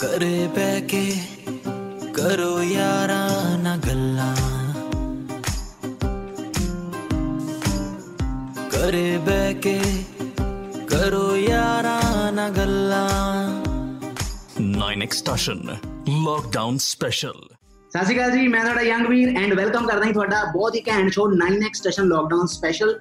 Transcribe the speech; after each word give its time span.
ਕਰੇ 0.00 0.46
ਬੈ 0.56 0.80
ਕੇ 0.80 1.04
ਕਰੋ 2.14 2.62
ਯਾਰਾਂ 2.62 3.58
ਨਾ 3.58 3.76
ਗੱਲਾਂ 3.76 4.34
ਕਰੇ 8.72 9.16
ਬੈ 9.18 9.52
ਕੇ 9.52 9.80
ਕਰੋ 10.86 11.36
ਯਾਰਾਂ 11.36 12.32
ਨਾ 12.32 12.48
ਗੱਲਾਂ 12.50 13.08
9 14.60 14.90
ਐਕਸਟੈਸ਼ਨ 15.02 15.62
ਲੋਕਡਾਊਨ 16.08 16.78
ਸਪੈਸ਼ਲ 16.78 17.32
ਸਤਿ 17.92 18.04
ਸ਼੍ਰੀ 18.04 18.16
ਅਕਾਲ 18.16 18.30
ਜੀ 18.30 18.48
ਮੈਂ 18.48 18.62
ਤੁਹਾਡਾ 18.62 18.82
ਯੰਗ 18.82 19.06
ਵੀਰ 19.06 19.36
ਐਂਡ 19.36 19.54
ਵੈਲਕਮ 19.54 19.86
ਕਰਦਾ 19.86 20.06
ਹਾਂ 20.06 20.12
ਤੁਹਾਡਾ 20.12 20.44
ਬਹੁਤ 20.52 20.74
ਹੀ 20.74 20.82
ਘੈਂਟ 20.88 21.10
show 21.12 21.34
9x 21.34 21.74
station 21.74 22.04
lockdown 22.04 22.46
special 22.46 22.98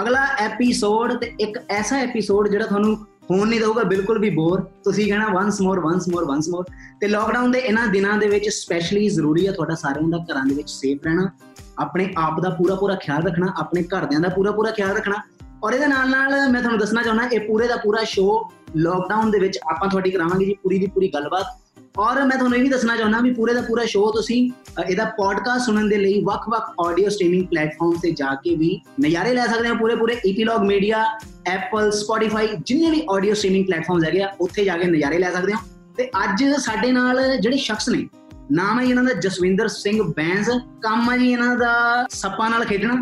ਅਗਲਾ 0.00 0.24
ਐਪੀਸੋਡ 0.40 1.14
ਤੇ 1.14 1.32
ਇੱਕ 1.40 1.58
ਐਸਾ 1.70 1.96
ਐਪੀਸੋਡ 1.96 2.48
ਜਿਹੜਾ 2.48 2.66
ਤੁਹਾਨੂੰ 2.66 2.96
ਹੋਣ 3.30 3.48
ਨਹੀਂ 3.48 3.60
ਦਊਗਾ 3.60 3.82
ਬਿਲਕੁਲ 3.82 4.18
ਵੀ 4.18 4.30
ਬੋਰ 4.30 4.60
ਤੁਸੀਂ 4.84 5.06
ਕਹਿਣਾ 5.08 5.26
once 5.32 5.60
more 5.60 5.80
once 5.80 6.08
more 6.08 6.24
once 6.24 6.48
more 6.48 6.64
ਤੇ 7.00 7.08
ਲੋਕਡਾਊਨ 7.08 7.50
ਦੇ 7.50 7.58
ਇਹਨਾਂ 7.58 7.86
ਦਿਨਾਂ 7.88 8.16
ਦੇ 8.18 8.28
ਵਿੱਚ 8.28 8.48
ਸਪੈਸ਼ਲੀ 8.48 9.08
ਜ਼ਰੂਰੀ 9.08 9.46
ਹੈ 9.46 9.52
ਤੁਹਾਡਾ 9.52 9.74
ਸਾਰਿਆਂ 9.74 10.08
ਦਾ 10.08 10.18
ਘਰਾਂ 10.24 10.44
ਦੇ 10.46 10.54
ਵਿੱਚ 10.54 10.70
ਸੇਫ 10.70 11.04
ਰਹਿਣਾ, 11.04 11.30
ਆਪਣੇ 11.78 12.08
ਆਪ 12.18 12.40
ਦਾ 12.40 12.50
ਪੂਰਾ 12.50 12.74
ਪੂਰਾ 12.74 12.94
ਖਿਆਲ 12.94 13.22
ਰੱਖਣਾ, 13.22 13.52
ਆਪਣੇ 13.58 13.82
ਘਰਦਿਆਂ 13.82 14.20
ਦਾ 14.20 14.28
ਪੂਰਾ 14.28 14.50
ਪੂਰਾ 14.50 14.70
ਖਿਆਲ 14.70 14.96
ਰੱਖਣਾ। 14.96 15.22
ਔਰ 15.64 15.72
ਇਹਦੇ 15.72 15.86
ਨਾਲ 15.86 16.10
ਨਾਲ 16.10 16.50
ਮੈਂ 16.50 16.60
ਤੁਹਾਨੂੰ 16.60 16.78
ਦੱਸਣਾ 16.78 17.02
ਚਾਹੁੰਦਾ, 17.02 17.28
ਇਹ 17.32 17.40
ਪੂਰੇ 17.40 17.68
ਦਾ 17.68 17.76
ਪੂਰਾ 17.76 18.04
ਸ਼ੋਅ 18.04 18.50
ਲੋਕਡਾਊਨ 18.76 19.30
ਦੇ 19.30 19.38
ਵਿੱਚ 19.38 19.58
ਆਪਾਂ 19.70 19.88
ਤੁਹਾਡੀ 19.88 20.10
ਕਰਾਵਾਂਗੇ 20.10 20.44
ਜੀ, 20.44 20.54
ਪੂਰੀ 20.62 20.78
ਦੀ 20.78 20.86
ਪੂਰੀ 20.86 21.10
ਗੱਲਬਾਤ। 21.14 21.56
ਔਰ 22.00 22.22
ਮੈਂ 22.24 22.36
ਤੁਹਾਨੂੰ 22.38 22.58
ਇਹ 22.58 22.62
ਵੀ 22.62 22.68
ਦੱਸਣਾ 22.68 22.96
ਚਾਹੁੰਦਾ 22.96 23.18
ਵੀ 23.20 23.32
ਪੂਰੇ 23.34 23.54
ਦਾ 23.54 23.60
ਪੂਰਾ 23.60 23.84
ਸ਼ੋਅ 23.84 24.12
ਤੁਸੀਂ 24.12 24.50
ਅ, 24.50 24.82
ਇਹਦਾ 24.90 25.04
ਪੋਡਕਾਸਟ 25.16 25.64
ਸੁਣਨ 25.66 25.88
ਦੇ 25.88 25.96
ਲਈ 25.96 26.20
ਵੱਖ-ਵੱਖ 26.24 26.70
ਆਡੀਓ 26.86 27.08
ਸਟ੍ਰੀਮਿੰਗ 27.08 27.46
ਪਲੇਟਫਾਰਮ 27.46 27.98
ਤੇ 28.02 28.10
ਜਾ 28.10 28.34
ਕੇ 28.34 28.54
ਵੀ 28.56 28.80
ਨਜ਼ਾਰੇ 29.00 29.34
ਲੈ 29.34 29.46
ਸਕਦੇ 29.46 29.68
ਹੋ। 29.68 29.74
ਪੂਰੇ 29.74 29.94
ਪੂਰੇ 29.96 30.16
ਈਪੀਲੌਗ 30.26 30.62
ਮੀਡੀਆ 30.62 31.04
ਐਪਲ 31.46 31.90
ਸਪੋਟੀਫਾਈ 31.90 32.48
ਜਿੰਨੇ 32.66 32.90
ਵੀ 32.90 33.02
ਆਡੀਓ 33.10 33.34
ਸਟ੍ਰੀਮਿੰਗ 33.34 33.66
ਪਲੇਟਫਾਰਮਸ 33.66 34.04
ਹੈਗੇ 34.04 34.22
ਆ 34.22 34.28
ਉੱਥੇ 34.40 34.64
ਜਾ 34.64 34.76
ਕੇ 34.78 34.84
ਨਜ਼ਾਰੇ 34.84 35.18
ਲੈ 35.18 35.30
ਸਕਦੇ 35.30 35.52
ਹੋ। 35.52 35.58
ਤੇ 35.96 36.10
ਅੱਜ 36.24 36.44
ਸਾਡੇ 36.60 36.92
ਨਾਲ 36.92 37.36
ਜਿਹੜੇ 37.40 37.56
ਸ਼ਖਸ 37.56 37.88
ਨੇ 37.88 38.06
ਨਾਮ 38.50 38.78
ਹੈ 38.80 38.84
ਜੀ 38.84 38.90
ਇਹਨਾਂ 38.90 39.04
ਦਾ 39.04 39.12
ਜਸਵਿੰਦਰ 39.12 39.68
ਸਿੰਘ 39.68 40.02
ਬੈਂਸ 40.02 40.48
ਕੰਮ 40.82 41.10
ਹੈ 41.10 41.16
ਜੀ 41.18 41.30
ਇਹਨਾਂ 41.32 41.56
ਦਾ 41.56 42.06
ਸੱਪਾਂ 42.10 42.48
ਨਾਲ 42.50 42.64
ਖੇਡਣਾ। 42.64 42.94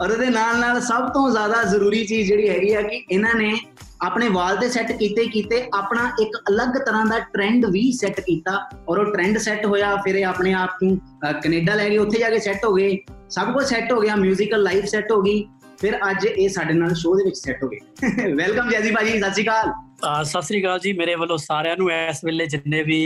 ਔਰ 0.00 0.10
ਉਹਦੇ 0.10 0.26
ਨਾਲ 0.26 0.58
ਨਾਲ 0.58 0.80
ਸਭ 0.80 1.08
ਤੋਂ 1.08 1.30
ਜ਼ਿਆਦਾ 1.30 1.62
ਜ਼ਰੂਰੀ 1.62 2.04
ਚੀਜ਼ 2.04 2.28
ਜਿਹੜੀ 2.28 2.48
ਹੈਗੀ 2.48 2.72
ਆ 2.74 2.82
ਕਿ 2.82 3.02
ਇਹਨਾਂ 3.10 3.34
ਨੇ 3.34 3.52
ਆਪਣੇ 4.01 4.27
ਵਾਲ 4.29 4.57
ਤੇ 4.57 4.69
ਸੈੱਟ 4.69 4.91
ਕੀਤੇ 4.91 5.25
ਕੀਤੇ 5.27 5.61
ਆਪਣਾ 5.73 6.09
ਇੱਕ 6.21 6.35
ਅਲੱਗ 6.49 6.77
ਤਰ੍ਹਾਂ 6.77 7.05
ਦਾ 7.05 7.19
ਟ੍ਰੈਂਡ 7.33 7.65
ਵੀ 7.65 7.91
ਸੈੱਟ 7.91 8.19
ਕੀਤਾ 8.21 8.57
ਔਰ 8.89 8.99
ਉਹ 8.99 9.11
ਟ੍ਰੈਂਡ 9.13 9.37
ਸੈੱਟ 9.37 9.65
ਹੋਇਆ 9.65 9.95
ਫਿਰ 9.95 10.15
ਇਹ 10.15 10.25
ਆਪਣੇ 10.25 10.53
ਆਪ 10.55 10.83
ਨੂੰ 10.83 10.97
ਅਹ, 11.23 11.31
ਕੈਨੇਡਾ 11.33 11.75
ਲੈ 11.75 11.89
ਗਏ 11.89 11.97
ਉੱਥੇ 11.97 12.19
ਜਾ 12.19 12.29
ਕੇ 12.29 12.39
ਸੈੱਟ 12.39 12.65
ਹੋ 12.65 12.73
ਗਏ 12.73 12.97
ਸਭ 13.29 13.53
ਕੁਝ 13.53 13.65
ਸੈੱਟ 13.65 13.91
ਹੋ 13.91 13.99
ਗਿਆ 14.01 14.15
뮤지컬 14.15 14.57
ਲਾਈਫ 14.59 14.85
ਸੈੱਟ 14.85 15.11
ਹੋ 15.11 15.21
ਗਈ 15.21 15.43
ਫਿਰ 15.79 15.97
ਅੱਜ 16.09 16.25
ਇਹ 16.27 16.47
ਸਾਡੇ 16.49 16.73
ਨਾਲ 16.73 16.93
ਸ਼ੋਅ 16.95 17.17
ਦੇ 17.17 17.23
ਵਿੱਚ 17.23 17.37
ਸੈੱਟ 17.37 17.63
ਹੋ 17.63 17.67
ਗਏ 17.69 18.33
ਵੈਲਕਮ 18.33 18.69
ਜੈਜੀ 18.69 18.91
ਭਾਜੀ 18.91 19.19
ਸਤਿ 19.19 19.31
ਸ਼੍ਰੀ 19.31 19.43
ਅਕਾਲ 19.43 19.71
ਅਹ 20.07 20.23
ਸਤਿ 20.23 20.41
ਸ੍ਰੀ 20.41 20.61
ਅਕਾਲ 20.61 20.79
ਜੀ 20.79 20.93
ਮੇਰੇ 20.93 21.15
ਵੱਲੋਂ 21.15 21.37
ਸਾਰਿਆਂ 21.37 21.77
ਨੂੰ 21.77 21.91
ਇਸ 21.91 22.23
ਵੇਲੇ 22.23 22.45
ਜਿੰਨੇ 22.45 22.81
ਵੀ 22.83 22.99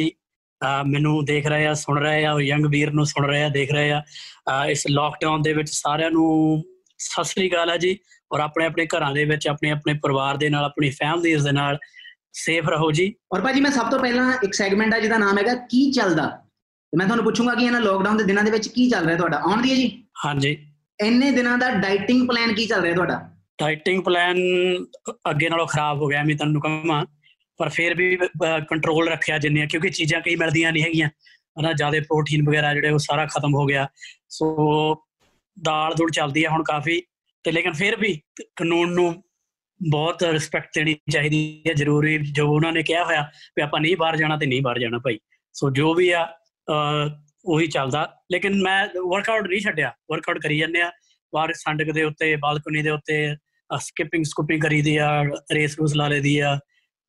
ਅਹ 0.61 0.83
ਮੈਨੂੰ 0.85 1.23
ਦੇਖ 1.25 1.47
ਰਹੇ 1.47 1.65
ਆ 1.67 1.73
ਸੁਣ 1.73 1.99
ਰਹੇ 1.99 2.25
ਆ 2.25 2.35
ਯੰਗ 2.41 2.65
ਵੀਰ 2.65 2.91
ਨੂੰ 2.91 3.05
ਸੁਣ 3.05 3.25
ਰਹੇ 3.25 3.43
ਆ 3.43 3.49
ਦੇਖ 3.49 3.71
ਰਹੇ 3.71 3.91
ਆ 3.91 4.01
ਅਹ 4.51 4.65
ਇਸ 4.65 4.85
ਲੋਕਡਾਊਨ 4.87 5.41
ਦੇ 5.41 5.53
ਵਿੱਚ 5.53 5.69
ਸਾਰਿਆਂ 5.71 6.11
ਨੂੰ 6.11 6.63
ਸਤਿ 6.99 7.23
ਸ੍ਰੀ 7.23 7.49
ਅਕਾਲ 7.49 7.69
ਹੈ 7.69 7.77
ਜੀ 7.77 7.97
ਔਰ 8.32 8.40
ਆਪਣੇ 8.40 8.66
ਆਪਣੇ 8.66 8.86
ਘਰਾਂ 8.86 9.12
ਦੇ 9.12 9.24
ਵਿੱਚ 9.24 9.48
ਆਪਣੇ 9.48 9.70
ਆਪਣੇ 9.70 9.94
ਪਰਿਵਾਰ 9.94 10.36
ਦੇ 10.36 10.48
ਨਾਲ 10.48 10.64
ਆਪਣੀ 10.64 10.90
ਫੈਮਲੀਜ਼ 10.90 11.44
ਦੇ 11.44 11.52
ਨਾਲ 11.52 11.78
ਸੇਫ 12.32 12.68
ਰਹੋ 12.68 12.90
ਜੀ। 12.92 13.14
ਔਰ 13.32 13.40
ਭਾਜੀ 13.40 13.60
ਮੈਂ 13.60 13.70
ਸਭ 13.70 13.90
ਤੋਂ 13.90 13.98
ਪਹਿਲਾਂ 13.98 14.32
ਇੱਕ 14.44 14.54
ਸੈਗਮੈਂਟ 14.54 14.94
ਆ 14.94 14.98
ਜਿਹਦਾ 14.98 15.18
ਨਾਮ 15.18 15.38
ਹੈਗਾ 15.38 15.54
ਕੀ 15.54 15.90
ਚੱਲਦਾ? 15.92 16.26
ਤੇ 16.92 16.96
ਮੈਂ 16.96 17.06
ਤੁਹਾਨੂੰ 17.06 17.24
ਪੁੱਛੂੰਗਾ 17.24 17.54
ਕਿ 17.54 17.64
ਇਹਨਾਂ 17.64 17.80
ਲੋਕਡਾਊਨ 17.80 18.16
ਦੇ 18.16 18.24
ਦਿਨਾਂ 18.24 18.44
ਦੇ 18.44 18.50
ਵਿੱਚ 18.50 18.68
ਕੀ 18.68 18.88
ਚੱਲ 18.90 19.06
ਰਿਹਾ 19.06 19.16
ਤੁਹਾਡਾ? 19.16 19.36
ਆਉਂਦੀ 19.36 19.70
ਹੈ 19.70 19.76
ਜੀ? 19.76 20.04
ਹਾਂਜੀ। 20.24 20.56
ਇੰਨੇ 21.00 21.30
ਦਿਨਾਂ 21.30 21.58
ਦਾ 21.58 21.70
ਡਾਈਟਿੰਗ 21.70 22.28
ਪਲਾਨ 22.28 22.54
ਕੀ 22.54 22.66
ਚੱਲ 22.66 22.82
ਰਿਹਾ 22.82 22.94
ਤੁਹਾਡਾ? 22.94 23.30
ਡਾਈਟਿੰਗ 23.60 24.02
ਪਲਾਨ 24.04 24.36
ਅੱਗੇ 25.30 25.48
ਨਾਲੋਂ 25.48 25.66
ਖਰਾਬ 25.66 26.02
ਹੋ 26.02 26.06
ਗਿਆ 26.06 26.22
ਮੈਂ 26.22 26.36
ਤੁਹਾਨੂੰ 26.36 26.60
ਕਹਾਂ। 26.60 27.04
ਪਰ 27.56 27.68
ਫਿਰ 27.68 27.94
ਵੀ 27.94 28.16
ਕੰਟਰੋਲ 28.70 29.08
ਰੱਖਿਆ 29.08 29.38
ਜਿੰਨੀਆਂ 29.38 29.66
ਕਿਉਂਕਿ 29.66 29.88
ਚੀਜ਼ਾਂ 29.88 30.20
ਕਈ 30.20 30.36
ਮਿਲਦੀਆਂ 30.36 30.72
ਨਹੀਂ 30.72 30.82
ਹੈਗੀਆਂ। 30.82 31.08
ਹਨਾ 31.60 31.72
ਜ਼ਿਆਦਾ 31.72 32.00
ਪ੍ਰੋਟੀਨ 32.00 32.48
ਵਗੈਰਾ 32.48 32.74
ਜਿਹੜੇ 32.74 32.90
ਉਹ 32.90 32.98
ਸਾਰਾ 32.98 33.26
ਖਤਮ 33.26 33.54
ਹੋ 33.54 33.66
ਗਿਆ। 33.66 33.86
ਸੋ 34.28 34.46
ਦਾਲ 35.62 35.94
ਦੂੜ 35.94 36.10
ਚੱਲਦੀ 36.10 36.44
ਹੈ 36.44 36.50
ਹੁਣ 36.50 36.62
ਕਾਫੀ। 36.62 37.02
ਤੇ 37.46 37.52
ਲੇਕਿਨ 37.52 37.72
ਫਿਰ 37.72 37.96
ਵੀ 37.96 38.20
ਕਾਨੂੰਨ 38.56 38.92
ਨੂੰ 38.92 39.24
ਬਹੁਤ 39.90 40.22
ਰਿਸਪੈਕਟ 40.22 40.68
ਦੇਣੀ 40.74 40.96
ਚਾਹੀਦੀ 41.12 41.62
ਹੈ 41.68 41.74
ਜ਼ਰੂਰੀ 41.74 42.18
ਜੋ 42.18 42.48
ਉਹਨਾਂ 42.54 42.72
ਨੇ 42.72 42.82
ਕਿਹਾ 42.82 43.04
ਹੋਇਆ 43.04 43.22
ਵੀ 43.56 43.62
ਆਪਾਂ 43.62 43.80
ਨਹੀਂ 43.80 43.96
ਬਾਹਰ 43.96 44.16
ਜਾਣਾ 44.16 44.36
ਤੇ 44.36 44.46
ਨਹੀਂ 44.46 44.62
ਬਾਹਰ 44.62 44.78
ਜਾਣਾ 44.78 44.98
ਭਾਈ। 44.98 45.18
ਸੋ 45.52 45.70
ਜੋ 45.70 45.94
ਵੀ 45.94 46.10
ਆ 46.10 46.24
ਅਹ, 46.70 47.22
ਉਹੀ 47.44 47.66
ਚੱਲਦਾ। 47.66 48.14
ਲੇਕਿਨ 48.32 48.62
ਮੈਂ 48.62 48.88
ਵਰਕਆਊਟ 49.10 49.46
ਨਹੀਂ 49.46 49.60
ਛੱਡਿਆ। 49.60 49.92
ਵਰਕਆਊਟ 50.10 50.38
ਕਰੀ 50.38 50.58
ਜਾਂਦੇ 50.58 50.80
ਆ। 50.80 50.92
ਬਾਹਰ 51.34 51.52
ਸੰਡਕ 51.52 51.92
ਦੇ 51.92 52.02
ਉੱਤੇ 52.02 52.36
ਬਾਲਕਨੀ 52.36 52.82
ਦੇ 52.82 52.90
ਉੱਤੇ 52.90 53.36
ਸਕਿਪਿੰਗ 53.80 54.24
ਸਕੂਪਿੰਗ 54.24 54.62
ਕਰੀਦੀ 54.62 54.96
ਆ 54.96 55.22
ਰੇਸ 55.52 55.78
ਰੂਸ 55.78 55.96
ਲਾ 55.96 56.08
ਲਈਦੀ 56.08 56.38
ਆ 56.38 56.58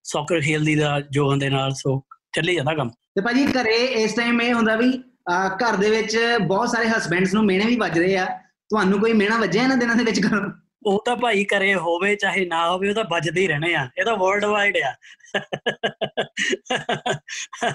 ਸੌਕਰ 0.04 0.42
ਖੇਲਦੀ 0.42 0.76
ਦਾ 0.76 1.02
ਜੋਗਨ 1.12 1.40
ਦੇ 1.40 1.50
ਨਾਲ 1.50 1.72
ਸੋ 1.74 2.06
ਚੱਲੀ 2.36 2.56
ਜਾਂਦਾ 2.56 2.74
ਕੰਮ। 2.74 2.90
ਤੇ 2.90 3.22
ਭਾਜੀ 3.22 3.46
ਘਰੇ 3.46 3.76
ਇਸ 3.76 4.14
ਟਾਈਮ 4.14 4.42
ਇਹ 4.42 4.54
ਹੁੰਦਾ 4.54 4.76
ਵੀ 4.76 4.98
ਅਹ, 4.98 5.58
ਘਰ 5.58 5.76
ਦੇ 5.76 5.90
ਵਿੱਚ 5.90 6.18
ਬਹੁਤ 6.42 6.70
ਸਾਰੇ 6.70 6.90
ਹਸਬੈਂਡਸ 6.90 7.34
ਨੂੰ 7.34 7.46
ਮਿਹਣੇ 7.46 7.66
ਵੀ 7.66 7.76
ਵੱਜ 7.76 8.00
ਰਹੇ 8.00 8.18
ਆ। 8.18 8.40
ਤੁਹਾਨੂੰ 8.70 9.00
ਕੋਈ 9.00 9.14
ਮਿਹਣਾ 9.14 9.38
ਵੱਜਿਆ 9.38 9.64
ਇਹਨਾਂ 9.64 9.78
ਦਿਨਾਂ 9.78 9.96
ਦੇ 9.96 10.04
ਵਿੱਚ 10.04 10.20
ਘਰੋਂ 10.20 10.52
ਉਹ 10.86 11.04
ਤਾਂ 11.06 11.16
ਭਾਈ 11.16 11.44
ਕਰੇ 11.44 11.76
ਹੋਵੇ 11.76 12.16
ਚਾਹੇ 12.16 12.46
ਨਾ 12.46 12.70
ਹੋਵੇ 12.70 12.90
ਉਹ 12.90 12.96
ਤਾਂ 12.96 13.04
ਵੱਜਦੇ 13.12 13.42
ਹੀ 13.42 13.48
ਰਹਿਣੇ 13.48 13.76
ਆ। 13.76 13.90
ਇਹ 14.00 14.06
ਤਾਂ 14.06 14.16
ਵਰਲਡ 14.18 14.46
ਵਾਈਡ 14.46 14.78
ਆ। 14.78 14.94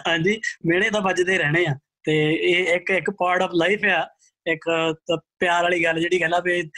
ਹਾਂਜੀ 0.08 0.40
ਮਿਹਣੇ 0.66 0.90
ਤਾਂ 0.90 1.00
ਵੱਜਦੇ 1.00 1.38
ਰਹਿਣੇ 1.38 1.66
ਆ। 1.66 1.74
ਤੇ 2.04 2.14
ਇਹ 2.34 2.74
ਇੱਕ 2.74 2.90
ਇੱਕ 2.90 3.10
ਪਾਰਟ 3.10 3.42
ਆਫ 3.42 3.50
ਲਾਈਫ 3.54 3.84
ਆ। 3.84 4.08
ਇੱਕ 4.46 4.64
ਪਿਆਰ 5.38 5.62
ਵਾਲੀ 5.62 5.84
ਗੱਲ 5.84 6.00
ਜਿਹੜੀ 6.00 6.18
ਕਹਿੰਦਾ 6.18 6.40
ਵੀ 6.40 6.70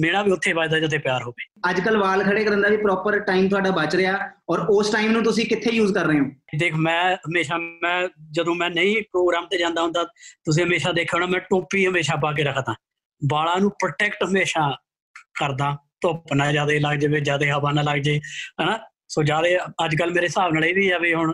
ਮਿਹਣਾ 0.00 0.22
ਵੀ 0.22 0.30
ਉੱਥੇ 0.30 0.52
ਵੱਜਦਾ 0.52 0.78
ਜਿੱਥੇ 0.78 0.98
ਪਿਆਰ 0.98 1.22
ਹੋਵੇ। 1.22 1.70
ਅੱਜ 1.70 1.80
ਕੱਲ 1.80 1.96
ਵਾਲ 1.96 2.24
ਖੜੇ 2.24 2.44
ਕਰਨ 2.44 2.60
ਦਾ 2.62 2.68
ਵੀ 2.68 2.76
ਪ੍ਰੋਪਰ 2.76 3.18
ਟਾਈਮ 3.20 3.48
ਤੁਹਾਡਾ 3.48 3.70
ਬਚ 3.70 3.96
ਰਿਹਾ 3.96 4.18
ਔਰ 4.50 4.58
ਉਸ 4.70 4.90
ਟਾਈਮ 4.90 5.12
ਨੂੰ 5.12 5.22
ਤੁਸੀਂ 5.22 5.46
ਕਿੱਥੇ 5.46 5.70
ਯੂਜ਼ 5.70 5.94
ਕਰ 5.94 6.04
ਰਹੇ 6.04 6.20
ਹੋ? 6.20 6.24
ਦੇਖ 6.58 6.74
ਮੈਂ 6.74 7.16
ਹਮੇਸ਼ਾ 7.16 7.56
ਮੈਂ 7.56 8.08
ਜਦੋਂ 8.30 8.54
ਮੈਂ 8.54 8.70
ਨਹੀਂ 8.70 9.02
ਪ੍ਰੋਗਰਾਮ 9.02 9.46
ਤੇ 9.46 9.58
ਜਾਂਦਾ 9.58 9.82
ਹੁੰਦਾ 9.82 10.04
ਤੁਸੀਂ 10.44 10.64
ਹਮੇਸ਼ਾ 10.64 10.92
ਦੇਖਿਆ 10.92 11.16
ਹੋਣਾ 11.16 11.26
ਮੈਂ 11.26 11.40
ਟੋਪੀ 11.40 11.86
ਹਮੇਸ਼ਾ 11.86 12.16
ਪਾ 12.16 12.32
ਕੇ 12.32 12.42
ਰੱਖਦਾ। 12.42 12.74
ਵਾਲਾਂ 13.22 13.56
ਨੂੰ 13.60 13.70
ਪ੍ਰੋਟੈਕਟ 13.70 14.24
ਹਮੇਸ਼ਾ 14.24 14.70
ਕਰਦਾ, 15.40 15.76
ਧੁੱਪ 16.00 16.32
ਨਾ 16.34 16.50
ਜ਼ਿਆਦਾ 16.52 16.72
ਲੱਗ 16.80 16.98
ਜਾਵੇ, 16.98 17.20
ਜ਼ਿਆਦਾ 17.20 17.46
ਹਵਾ 17.48 17.72
ਨਾ 17.72 17.82
ਲੱਗ 17.82 17.98
ਜੇ 18.00 18.20
ਹਨਾ? 18.62 18.78
ਸੋ 19.08 19.22
ਜ਼ਿਆਦਾ 19.22 19.48
ਅੱਜ 19.84 19.94
ਕੱਲ 19.96 20.10
ਮੇਰੇ 20.12 20.26
ਹਿਸਾਬ 20.26 20.52
ਨਾਲ 20.54 20.64
ਇਹ 20.64 20.74
ਵੀ 20.74 20.90
ਆ 20.90 20.98
ਵੀ 20.98 21.12
ਹੁਣ 21.14 21.32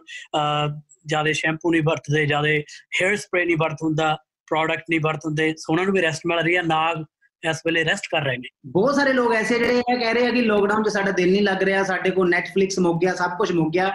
ਜ਼ਿਆਦਾ 1.07 1.33
ਸ਼ੈਂਪੂ 1.33 1.71
ਨਹੀਂ 1.71 1.83
ਵਰਤਦੇ, 1.83 2.25
ਜ਼ਿਆਦਾ 2.27 2.49
ਹੇਅਰ 2.49 3.17
ਸਪਰੇ 3.17 3.45
ਨਹੀਂ 3.45 3.57
ਵਰਤ 3.61 3.83
ਹੁੰਦਾ 3.83 4.17
ਪ੍ਰੋਡਕਟ 4.49 4.85
ਨਹੀਂ 4.91 5.01
ਵਰਤ 5.01 5.27
ਹੁੰਦੇ, 5.27 5.55
ਸੋ 5.59 5.73
ਉਹਨਾਂ 5.73 5.85
ਨੂੰ 5.85 5.95
ਵੀ 5.95 6.03
ਰੈਸਟ 6.03 6.27
ਮਿਲ 6.27 6.39
ਰਹੀ 6.39 6.57
ਹੈ 6.57 6.63
ਨਾਗ 6.63 7.05
ਇਸ 7.43 7.61
ਵੇਲੇ 7.67 7.85
ਰੈਸਟ 7.85 8.05
ਕਰ 8.11 8.23
ਰਹੇ 8.25 8.37
ਨੇ। 8.37 8.49
ਬਹੁਤ 8.73 8.95
ਸਾਰੇ 8.95 9.13
ਲੋਕ 9.13 9.33
ਐਸੇ 9.35 9.59
ਜਿਹੜੇ 9.59 9.79
ਇਹ 9.79 9.99
ਕਹਿ 9.99 10.13
ਰਹੇ 10.15 10.27
ਆ 10.27 10.31
ਕਿ 10.31 10.43
ਲੋਕਡਾਊਨ 10.43 10.83
'ਚ 10.83 10.89
ਸਾਡਾ 10.89 11.11
ਦਿਲ 11.11 11.31
ਨਹੀਂ 11.33 11.43
ਲੱਗ 11.43 11.63
ਰਿਹਾ, 11.63 11.83
ਸਾਡੇ 11.85 12.11
ਕੋਲ 12.11 12.31
ਨੈਟਫਲਿਕਸ 12.31 12.79
ਮੁੱਕ 12.79 13.01
ਗਿਆ, 13.01 13.15
ਸਭ 13.15 13.37
ਕੁਝ 13.39 13.51
ਮੁੱਕ 13.53 13.73
ਗਿਆ। 13.73 13.89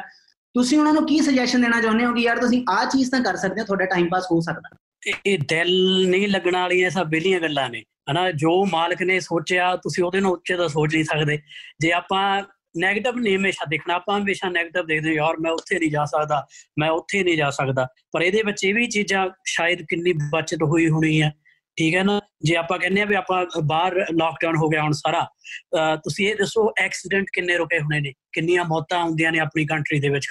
ਤੁਸੀਂ 0.56 0.78
ਉਹਨਾਂ 0.80 0.94
ਨੂੰ 0.94 1.06
ਕੀ 1.08 1.20
ਸੁਜੈਸ਼ਨ 1.20 1.62
ਦੇਣਾ 1.62 1.82
ਚਾਹੁੰਦੇ 1.82 2.06
ਹੋ 2.06 2.14
ਕਿ 2.14 2.22
ਯਾਰ 2.22 2.40
ਤੁਸੀਂ 2.40 2.64
ਆਹ 2.70 2.86
ਚੀਜ਼ 2.86 3.12
ਤਾਂ 3.12 3.20
ਕਰ 3.24 3.36
ਸਕਦੇ 3.36 3.62
ਹੋ, 3.62 3.66
ਤੁਹਾਡਾ 3.66 3.86
ਟਾਈਮ 3.86 4.08
ਪਾਸ 4.10 4.28
ਹੋ 4.32 4.40
ਸਕਦਾ। 4.42 4.76
ਇਹ- 5.08 5.18
ਇਹ 5.26 5.40
ਦਿਲ 5.48 6.06
ਨਹੀਂ 6.10 6.28
ਲੱਗਣ 6.28 6.54
ਵਾਲੀਆਂ 6.54 6.90
ਸਭ 6.90 7.06
ਬੇਲੀਆਂ 7.06 7.40
ਗੱਲਾਂ 7.40 7.70
ਨੇ, 7.70 7.84
ਹਨਾ? 8.12 8.32
ਜੋ 8.32 8.66
ਮਾਲਕ 8.66 9.04
ਨੇ 9.04 9.20
ਸੋਚਿਆ, 9.20 9.76
ਤੁਸੀਂ 9.76 10.04
ਉਹਦੇ 10.04 10.20
ਨਾਲ 10.20 10.32
ਉੱਚੇ 10.32 10.56
ਦਾ 10.56 10.68
ਸੋਚ 10.68 10.94
ਨਹੀਂ 10.94 11.04
ਸਕਦੇ। 11.04 11.40
ਜੇ 11.80 11.92
ਆਪਾਂ 11.92 12.42
네ਗੇਟਿਵ 12.88 13.16
ਨਹੀਂ 13.16 13.38
ਹਮੇਸ਼ਾ 13.38 13.66
ਦੇਖਣਾ, 13.70 13.94
ਆਪਾਂ 13.94 14.20
ਹਮੇਸ਼ਾ 14.20 14.48
네ਗੇਟਿਵ 14.48 14.86
ਦੇਖਦੇ 14.86 15.14
ਯਾਰ 15.14 15.38
ਮੈਂ 15.38 15.52
ਉੱਥੇ 15.52 15.80
ਨਹੀਂ 15.80 15.92
ਜਾ 15.92 16.06
ਸਕਦਾ, 16.06 16.48
ਮੈਂ 16.80 16.90
ਉੱਥੇ 16.90 17.24
ਨਹੀਂ 17.24 17.38
ਜਾ 17.38 17.50
ਸਕਦਾ। 17.50 17.88
ਪਰ 18.12 18.22
ਇਹਦੇ 18.22 18.42
ਵਿੱਚ 18.46 18.64
ਇਹ 18.64 18.74
ਵੀ 18.74 18.88
ਚੀਜ਼ਾਂ 18.88 19.30
ਸ਼ਾਇਦ 19.46 19.82
ਕਿੰਨੀ 19.82 20.14
ਬਚਤ 20.34 20.64
ਹੋਈ 20.64 20.90
ਹੋਣੀ 20.90 21.22
ਹੈ। 21.22 21.34
ਠੀਕ 21.80 21.96
ਹੈ 21.96 22.04
ਨਾ? 22.04 22.22
ਜੇ 22.42 22.56
ਆਪਾਂ 22.56 22.80
ਕਹਿੰਦੇ 22.80 23.02
ਆ 23.02 23.06
ਵੀ 23.06 23.16
ਆਪਾਂ 23.16 23.46
ਬਾਹਰ 23.64 24.06
ਲਾਕਡਾਊਨ 24.12 24.56
ਹੋ 24.56 24.70
ਗਿਆ 24.70 24.84
ਹੁਣ 24.84 24.92
ਸਾਰਾ, 24.92 25.30
ਅਹ 25.74 25.96
ਤੁਸੀਂ 25.96 26.28
ਇਹ 26.28 26.36
ਦੱਸੋ 26.36 26.74
ਐਕਸੀਡੈਂਟ 26.78 27.26
ਕਿੰਨੇ 27.34 27.58
ਰੁਕੇ 27.58 27.80
ਹੋਣੇ 27.80 28.00
ਨੇ? 28.00 28.14
ਕਿੰਨੀਆਂ 28.34 28.66
ਮੌਤਾਂ 28.66 29.04
ਹੁੰਦੀਆਂ 29.04 29.32
ਨੇ 29.32 29.40
ਆਪਣੀ 29.40 29.66
ਕੰਟਰੀ 29.66 30.00
ਦੇ 30.00 30.10
ਵਿੱਚ? 30.10 30.28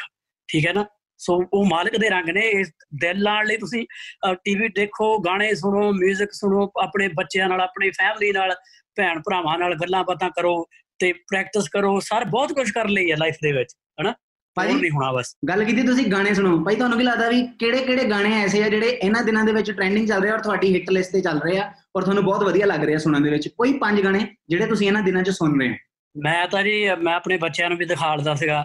ਠੀਕ 0.48 0.66
ਹੈ 0.66 0.72
ਨਾ? 0.72 0.86
ਸੋ 1.18 1.42
ਉਹ 1.52 1.64
ਮਾਲਕ 1.66 1.96
ਦੇ 1.96 2.08
ਰੰਗ 2.08 2.28
ਨੇ 2.28 2.40
ਇਸ 2.50 2.70
ਦਿਲ 3.00 3.22
ਲਾਣ 3.22 3.46
ਲਈ 3.46 3.56
ਤੁਸੀਂ 3.56 3.86
ਟੀਵੀ 4.44 4.68
ਦੇਖੋ 4.68 5.18
ਗਾਣੇ 5.18 5.54
ਸੁਣੋ 5.54 5.88
뮤직 5.90 6.28
ਸੁਣੋ 6.32 6.70
ਆਪਣੇ 6.82 7.08
ਬੱਚਿਆਂ 7.08 7.48
ਨਾਲ 7.48 7.60
ਆਪਣੀ 7.60 7.90
ਫੈਮਿਲੀ 7.90 8.32
ਨਾਲ 8.32 8.54
ਭੈਣ 8.96 9.20
ਭਰਾਵਾਂ 9.20 9.58
ਨਾਲ 9.58 9.74
ਗੱਲਾਂ 9.74 10.04
ਬਾਤਾਂ 10.04 10.30
ਕਰੋ 10.30 10.54
ਤੇ 10.98 11.12
ਪ੍ਰੈਕਟਿਸ 11.12 11.68
ਕਰੋ 11.68 11.98
ਸਰ 12.00 12.24
ਬਹੁਤ 12.24 12.52
ਕੁਝ 12.52 12.70
ਕਰ 12.70 12.88
ਲਈ 12.88 13.10
ਹੈ 13.10 13.16
ਲਾਈਫ 13.16 13.34
ਦੇ 13.42 13.52
ਵਿੱਚ 13.52 13.74
ਹਨਾ? 14.00 14.14
ਹੋਰ 14.56 14.66
ਨਹੀਂ 14.66 14.90
ਹੋਣਾ 14.90 15.10
ਬਸ। 15.12 15.34
ਗੱਲ 15.48 15.62
ਕੀਤੀ 15.64 15.82
ਤੁਸੀਂ 15.82 16.06
ਗਾਣੇ 16.12 16.32
ਸੁਣੋ। 16.34 16.56
ਭਾਈ 16.64 16.76
ਤੁਹਾਨੂੰ 16.76 16.98
ਕੀ 16.98 17.04
ਲੱਗਦਾ 17.04 17.28
ਵੀ 17.28 17.42
ਕਿਹੜੇ 17.58 17.82
ਕਿਹੜੇ 17.84 18.04
ਗਾਣੇ 18.04 18.32
ਐਸੇ 18.42 18.62
ਆ 18.62 18.68
ਜਿਹੜੇ 18.68 18.86
ਇਹਨਾਂ 18.88 19.22
ਦਿਨਾਂ 19.24 19.44
ਦੇ 19.44 19.52
ਵਿੱਚ 19.52 19.70
ਟ੍ਰੈਂਡਿੰਗ 19.70 20.08
ਚੱਲ 20.08 20.22
ਰਹੇ 20.22 20.30
ਆ 20.30 20.34
ਔਰ 20.34 20.40
ਤੁਹਾਡੀ 20.40 20.74
ਹਿੱਟ 20.74 20.90
ਲਿਸਟ 20.90 21.12
ਤੇ 21.12 21.20
ਚੱਲ 21.20 21.40
ਰਹੇ 21.40 21.58
ਆ 21.58 21.70
ਔਰ 21.96 22.02
ਤੁਹਾਨੂੰ 22.02 22.24
ਬਹੁਤ 22.24 22.42
ਵਧੀਆ 22.44 22.66
ਲੱਗ 22.66 22.84
ਰਿਹਾ 22.84 22.98
ਸੁਣਨ 22.98 23.22
ਦੇ 23.22 23.30
ਵਿੱਚ? 23.30 23.48
ਕੋਈ 23.48 23.72
ਪੰਜ 23.78 24.00
ਗਾਣੇ 24.00 24.26
ਜਿਹੜੇ 24.48 24.66
ਤੁਸੀਂ 24.66 24.86
ਇਹਨਾਂ 24.86 25.02
ਦਿਨਾਂ 25.02 25.22
'ਚ 25.22 25.30
ਸੁਣ 25.30 25.60
ਰਹੇ 25.60 25.68
ਹੋ? 25.70 25.74
ਮੈਂ 26.14 26.46
ਤਾਂ 26.48 26.62
ਜੀ 26.62 26.72
ਮੈਂ 27.02 27.14
ਆਪਣੇ 27.14 27.36
ਬੱਚਿਆਂ 27.36 27.68
ਨੂੰ 27.68 27.78
ਵੀ 27.78 27.84
ਦਿਖਾਲਦਾ 27.84 28.34
ਸੀਗਾ 28.34 28.62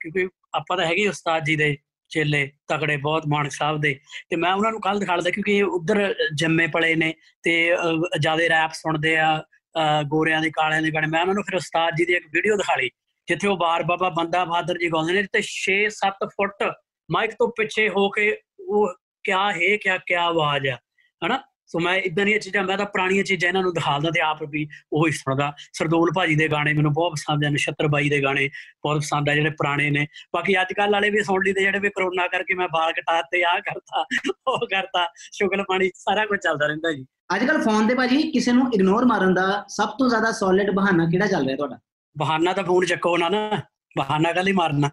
ਕਿਉਂਕਿ 0.00 0.28
ਆਪਾਂ 0.54 0.76
ਤਾਂ 0.76 0.86
ਹੈਗੇ 0.86 1.02
ਹੀ 1.02 1.08
ਉਸਤਾਦ 1.08 1.44
ਜੀ 1.44 1.56
ਦੇ 1.56 1.76
ਚੇਲੇ, 2.08 2.52
ਤਕੜੇ 2.68 2.96
ਬਹੁਤ 2.96 3.22
ਮਾਨਕ 3.28 3.50
ਸਾਹਿਬ 3.52 3.80
ਦੇ। 3.80 4.00
ਤੇ 4.28 4.36
ਮੈਂ 4.36 4.52
ਉਹਨਾਂ 4.52 4.70
ਨੂੰ 4.70 4.80
ਕੱਲ 4.80 4.98
ਦਿਖਾਲਦਾ 4.98 5.30
ਕਿਉਂਕਿ 5.30 5.62
ਉਧਰ 5.62 6.14
ਜੰਮੇ 6.34 6.66
ਪਲੇ 6.66 6.94
ਨੇ 6.94 7.14
ਤੇ 7.42 7.70
ਜ਼ਿਆਦਾ 8.18 8.48
ਰੈਪ 8.48 8.70
ਸੁਣਦੇ 8.72 9.16
ਆ, 9.16 9.38
ਅਹ, 9.40 10.02
ਗੋਰਿਆਂ 10.02 10.40
ਦੇ, 10.40 10.50
ਕਾਲਿਆਂ 10.50 10.82
ਦੇ 10.82 10.90
ਗਾਣੇ। 10.90 11.06
ਮੈਂ 11.06 11.20
ਉਹਨਾਂ 11.20 11.34
ਨੂੰ 11.34 11.42
ਫਿਰ 11.42 11.54
ਉਸਤਾਦ 11.54 11.94
ਜੀ 11.96 12.04
ਦੀ 12.04 12.12
ਇੱਕ 12.12 12.26
ਵੀਡੀਓ 12.26 12.56
ਦਿਖਾਲੀ 12.56 12.90
ਜਿੱਥੇ 13.28 13.48
ਉਹ 13.48 13.56
ਬਾਰ 13.56 13.82
ਬਾਬਾ 13.82 14.08
ਬੰਦਾ 14.08 14.44
ਬਹਾਦਰ 14.44 14.78
ਜੀ 14.78 14.88
ਗਾਉਂਦੇ 14.88 15.12
ਨੇ 15.12 15.22
ਤੇ 15.22 15.42
6-7 15.42 16.26
ਫੁੱਟ 16.26 16.72
ਮਾਈਕ 17.10 17.30
ਤੋਂ 17.30 17.48
ਪਿੱਛੇ 17.48 17.88
ਹੋ 17.88 18.08
ਕੇ 18.08 18.36
ਉਹ 18.68 18.94
ਕਿਆ 19.24 19.52
ਹੈ, 19.52 19.76
ਕਿਆ 19.76 19.98
ਕਿਆ 19.98 20.22
ਆਵਾਜ਼ 20.22 20.68
ਆ, 20.68 20.78
ਹਨਾ? 21.26 21.42
ਸੋ 21.72 21.80
ਮੈਂ 21.80 21.94
ਇਦਾਂ 21.96 22.24
ਦੀਆਂ 22.26 22.38
ਚੀਜ਼ਾਂ 22.38 22.62
ਮੈਂ 22.62 22.76
ਤਾਂ 22.78 22.86
ਪੁਰਾਣੀਆਂ 22.86 23.24
ਚੀਜ਼ਾਂ 23.24 23.48
ਇਹਨਾਂ 23.48 23.62
ਨੂੰ 23.62 23.72
ਦਿਖਾਉਂਦਾ 23.74 24.10
ਤੇ 24.10 24.20
ਆਪ 24.20 24.42
ਵੀ 24.50 24.66
ਉਹ 24.92 25.06
ਹੀ 25.06 25.12
ਸੁਣਦਾ। 25.12 25.52
ਸਰਦੂਲ 25.72 26.10
ਭਾਜੀ 26.16 26.34
ਦੇ 26.34 26.48
ਗਾਣੇ 26.48 26.72
ਮੈਨੂੰ 26.72 26.92
ਬਹੁਤ 26.92 27.12
ਪਸੰਦ 27.12 27.44
ਆ 27.44 27.48
ਨਛੱਤਰ 27.48 27.88
ਬਾਈ 27.88 28.08
ਦੇ 28.08 28.22
ਗਾਣੇ 28.22 28.48
ਬਹੁਤ 28.82 28.98
ਪਸੰਦ 28.98 29.28
ਆ 29.28 29.34
ਜਿਹੜੇ 29.34 29.50
ਪੁਰਾਣੇ 29.50 29.90
ਨੇ। 29.90 30.06
ਬਾਕੀ 30.34 30.60
ਅੱਜ 30.60 30.72
ਕੱਲ 30.72 30.92
ਵਾਲੇ 30.92 31.10
ਵੀ 31.10 31.22
ਸੁਣ 31.22 31.44
ਲਈਦੇ 31.44 31.60
ਜਿਹੜੇ 31.60 31.78
ਵੀ 31.78 31.90
ਕਰੋਨਾ 31.90 32.26
ਕਰਕੇ 32.26 32.54
ਮੈਂ 32.54 32.68
ਬਾਲ 32.68 32.92
ਕਟਾਤੇ 32.92 33.42
ਆ 33.44 33.58
ਕਰਤਾ 33.60 34.04
ਉਹ 34.48 34.66
ਕਰਤਾ 34.70 35.06
ਸ਼ੁਗਲ 35.32 35.62
ਪਾਣੀ 35.62 35.90
ਸਾਰਾ 35.94 36.26
ਕੁਝ 36.26 36.38
ਚੱਲਦਾ 36.40 36.66
ਰਹਿੰਦਾ 36.66 36.92
ਜੀ। 36.92 37.06
ਅੱਜ 37.34 37.44
ਕੱਲ 37.44 37.62
ਫੋਨ 37.62 37.88
ਤੇ 37.88 37.94
ਭਾਜੀ 37.94 38.22
ਕਿਸੇ 38.30 38.52
ਨੂੰ 38.52 38.70
ਇਗਨੋਰ 38.74 39.04
ਮਾਰਨ 39.04 39.34
ਦਾ 39.34 39.64
ਸਭ 39.68 39.96
ਤੋਂ 39.98 40.08
ਜ਼ਿਆਦਾ 40.08 40.32
ਸੋਲਿਡ 40.32 40.70
ਬਹਾਨਾ 40.70 41.06
ਕਿਹੜਾ 41.10 41.26
ਚੱਲ 41.26 41.46
ਰਿਹਾ 41.46 41.56
ਤੁਹਾਡਾ? 41.56 41.78
ਬਹਾਨਾ 42.16 42.52
ਤਾਂ 42.52 42.64
ਫੋਨ 42.64 42.86
ਚੱਕੋ 42.86 43.16
ਨਾ 43.16 43.28
ਨਾ 43.28 43.60
ਬਹਾਨਾ 43.96 44.32
ਕੱਲ 44.32 44.48
ਹੀ 44.48 44.52
ਮਾਰਨਾ। 44.52 44.90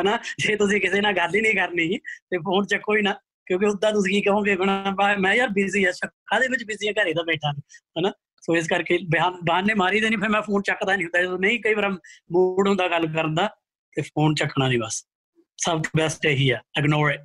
ਹਨਾ 0.00 0.18
ਜੇ 0.38 0.56
ਤੁਸੀਂ 0.56 0.80
ਕਿਸੇ 0.80 1.00
ਨਾਲ 1.00 1.12
ਗੱਲ 1.12 1.34
ਹੀ 1.34 1.40
ਨਹੀਂ 1.40 1.54
ਕਰਨੀ 1.54 1.98
ਤੇ 1.98 2.38
ਫੋਨ 2.38 2.66
ਚੱਕੋ 2.66 2.96
ਹੀ 2.96 3.02
ਨਾ। 3.02 3.14
ਕਿਉਂਕਿ 3.52 3.66
ਉਦਾਂ 3.66 3.92
ਤੁਸੀਂ 3.92 4.12
ਕੀ 4.12 4.20
ਕਹੋਗੇ 4.22 4.54
ਬਣਾ 4.56 5.14
ਮੈਂ 5.20 5.34
ਯਾਰ 5.34 5.48
ਬਿਜ਼ੀ 5.50 5.84
ਆ 5.84 5.92
ਕਾਹਦੇ 6.02 6.48
ਵਿੱਚ 6.48 6.64
ਬਿਜ਼ੀ 6.64 6.88
ਆ, 6.88 6.92
ਘਰੇ 6.92 7.12
ਤਾਂ 7.14 7.24
ਬੈਠਾ 7.24 7.50
ਹਨਾ? 7.98 8.12
ਸੋ 8.42 8.56
ਇਸ 8.56 8.66
ਕਰਕੇ 8.68 8.98
ਬਿਆਨ 9.10 9.34
ਬਹਾਨੇ 9.44 9.74
ਮਾਰੀ 9.74 10.00
ਦੇ 10.00 10.08
ਨਹੀਂ 10.10 10.18
ਫਿਰ 10.18 10.28
ਮੈਂ 10.28 10.40
ਫੋਨ 10.42 10.62
ਚੱਕਦਾ 10.62 10.94
ਨਹੀਂ 10.94 11.06
ਹੁੰਦਾ। 11.06 11.22
ਜਦੋਂ 11.22 11.38
ਨਹੀਂ, 11.38 11.60
ਕਈ 11.62 11.74
ਵਾਰ 11.74 11.88
ਮੂਡ 11.88 12.68
ਹੁੰਦਾ 12.68 12.88
ਗੱਲ 12.88 13.06
ਕਰਨ 13.06 13.34
ਦਾ, 13.34 13.48
ਤੇ 13.96 14.02
ਫੋਨ 14.02 14.34
ਚੱਕਣਾ 14.34 14.68
ਨਹੀਂ 14.68 14.78
ਬਸ। 14.78 15.04
ਸਭ 15.58 15.82
ਤੋਂ 15.82 15.98
ਬੈਸਟ 15.98 16.26
ਇਹੀ 16.26 16.50
ਆ 16.50 16.58
ਇਗਨੋਰ 16.78 17.10
ਇਟ 17.10 17.20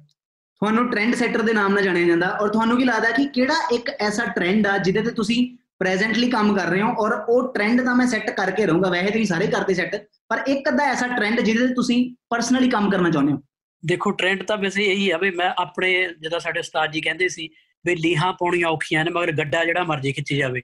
ਤੁਹਾਨੂੰ 0.62 0.90
ਟ੍ਰੈਂਡ 0.92 1.16
ਸੈਟਰ 1.16 1.42
ਦੇ 1.42 1.54
ਨਾਮ 1.54 1.74
ਨਾਲ 1.74 1.84
ਜਾਣਿਆ 1.84 2.08
ਜਾਂਦਾ, 2.08 2.30
ਔਰ 2.32 2.50
ਤੁਹਾਨੂੰ 2.50 2.78
ਕੀ 2.78 2.86
ਲੱਗਦਾ 2.86 3.12
ਕਿ 3.12 3.26
ਕਿਹੜਾ 3.26 3.56
ਇੱਕ 3.72 3.90
ਐਸਾ 3.90 4.26
ਟ੍ਰੈਂਡ 4.26 4.68
ਆ, 4.68 4.78
ਜਿਹਦੇ 4.78 5.02
ਤੇ 5.02 5.12
ਤੁਸੀਂ 5.12 5.58
ਪ੍ਰੈਜ਼ੈਂਟਲੀ 5.80 6.30
ਕੰਮ 6.30 6.56
ਕਰ 6.56 6.68
ਰਹੇ 6.68 6.82
ਹੋ, 6.82 6.94
ਔਰ 7.00 7.14
ਉਹ 7.30 7.54
ਟ੍ਰੈਂਡ 7.54 7.82
ਦਾ 7.82 7.94
ਮੈਂ 7.94 8.08
ਸੈੱਟ 8.08 8.30
ਕਰਕੇ 8.30 8.66
ਰਹੂੰਗਾ, 8.66 8.90
ਵੈਸੇ 8.90 9.12
ਤੁਸੀਂ 9.12 9.26
ਸਾਰੇ 9.26 9.48
ਕਰਦੇ 9.48 9.74
ਸੈੱਟ 9.74 9.96
ਪਰ 10.30 10.44
ਇੱਕ 10.48 10.70
ਅੱਧਾ 10.70 10.84
ਐਸਾ 10.84 11.08
ਟ੍ਰੈਂਡ 11.08 11.40
ਜਿਹਦੇ 11.42 11.68
ਤੇ 11.68 11.74
ਤੁਸੀਂ 11.74 12.00
ਪਰਸਨਲੀ 12.30 12.70
ਕੰਮ 12.70 12.90
ਕਰਨਾ 12.92 13.10
ਚਾਹੁੰਦੇ 13.10 13.34
ਹੋ। 13.34 13.40
ਦੇਖੋ 13.86 14.12
ਟ੍ਰੈਂਡ 14.12 14.44
ਤਾਂ 14.44 14.58
ਵੈਸੇ 14.58 14.84
ਇਹੀ 14.84 15.10
ਆ 15.10 15.18
ਵੀ 15.18 15.32
ਮੈਂ 15.32 15.52
ਆਪਣੇ 15.58 16.08
ਜਿਹਦਾ 16.22 16.40
ਸਾਡੇ 16.40 16.60
ਉਸਤਾਦ 16.60 16.92
ਜੀ 16.92 17.02
ਕਹਿੰਦੇ 17.02 17.28
ਸੀ 17.28 17.50
ਵੀ 17.86 17.96
ਲੀਹਾਂ 17.96 18.34
ਪਾਉਣੀਆਂ 18.34 18.68
ਔਖੀਆਂ 18.68 19.06
ਨੇ, 19.06 19.12
ਮਗਰ 19.12 19.32
ਗੱਡਾ 19.32 19.66
ਜਿਹੜਾ 19.66 19.84
ਮਰਜ਼ੀ 19.84 20.12
ਖਿੱਚੀ 20.12 20.38
ਜਾਵੇ। 20.38 20.62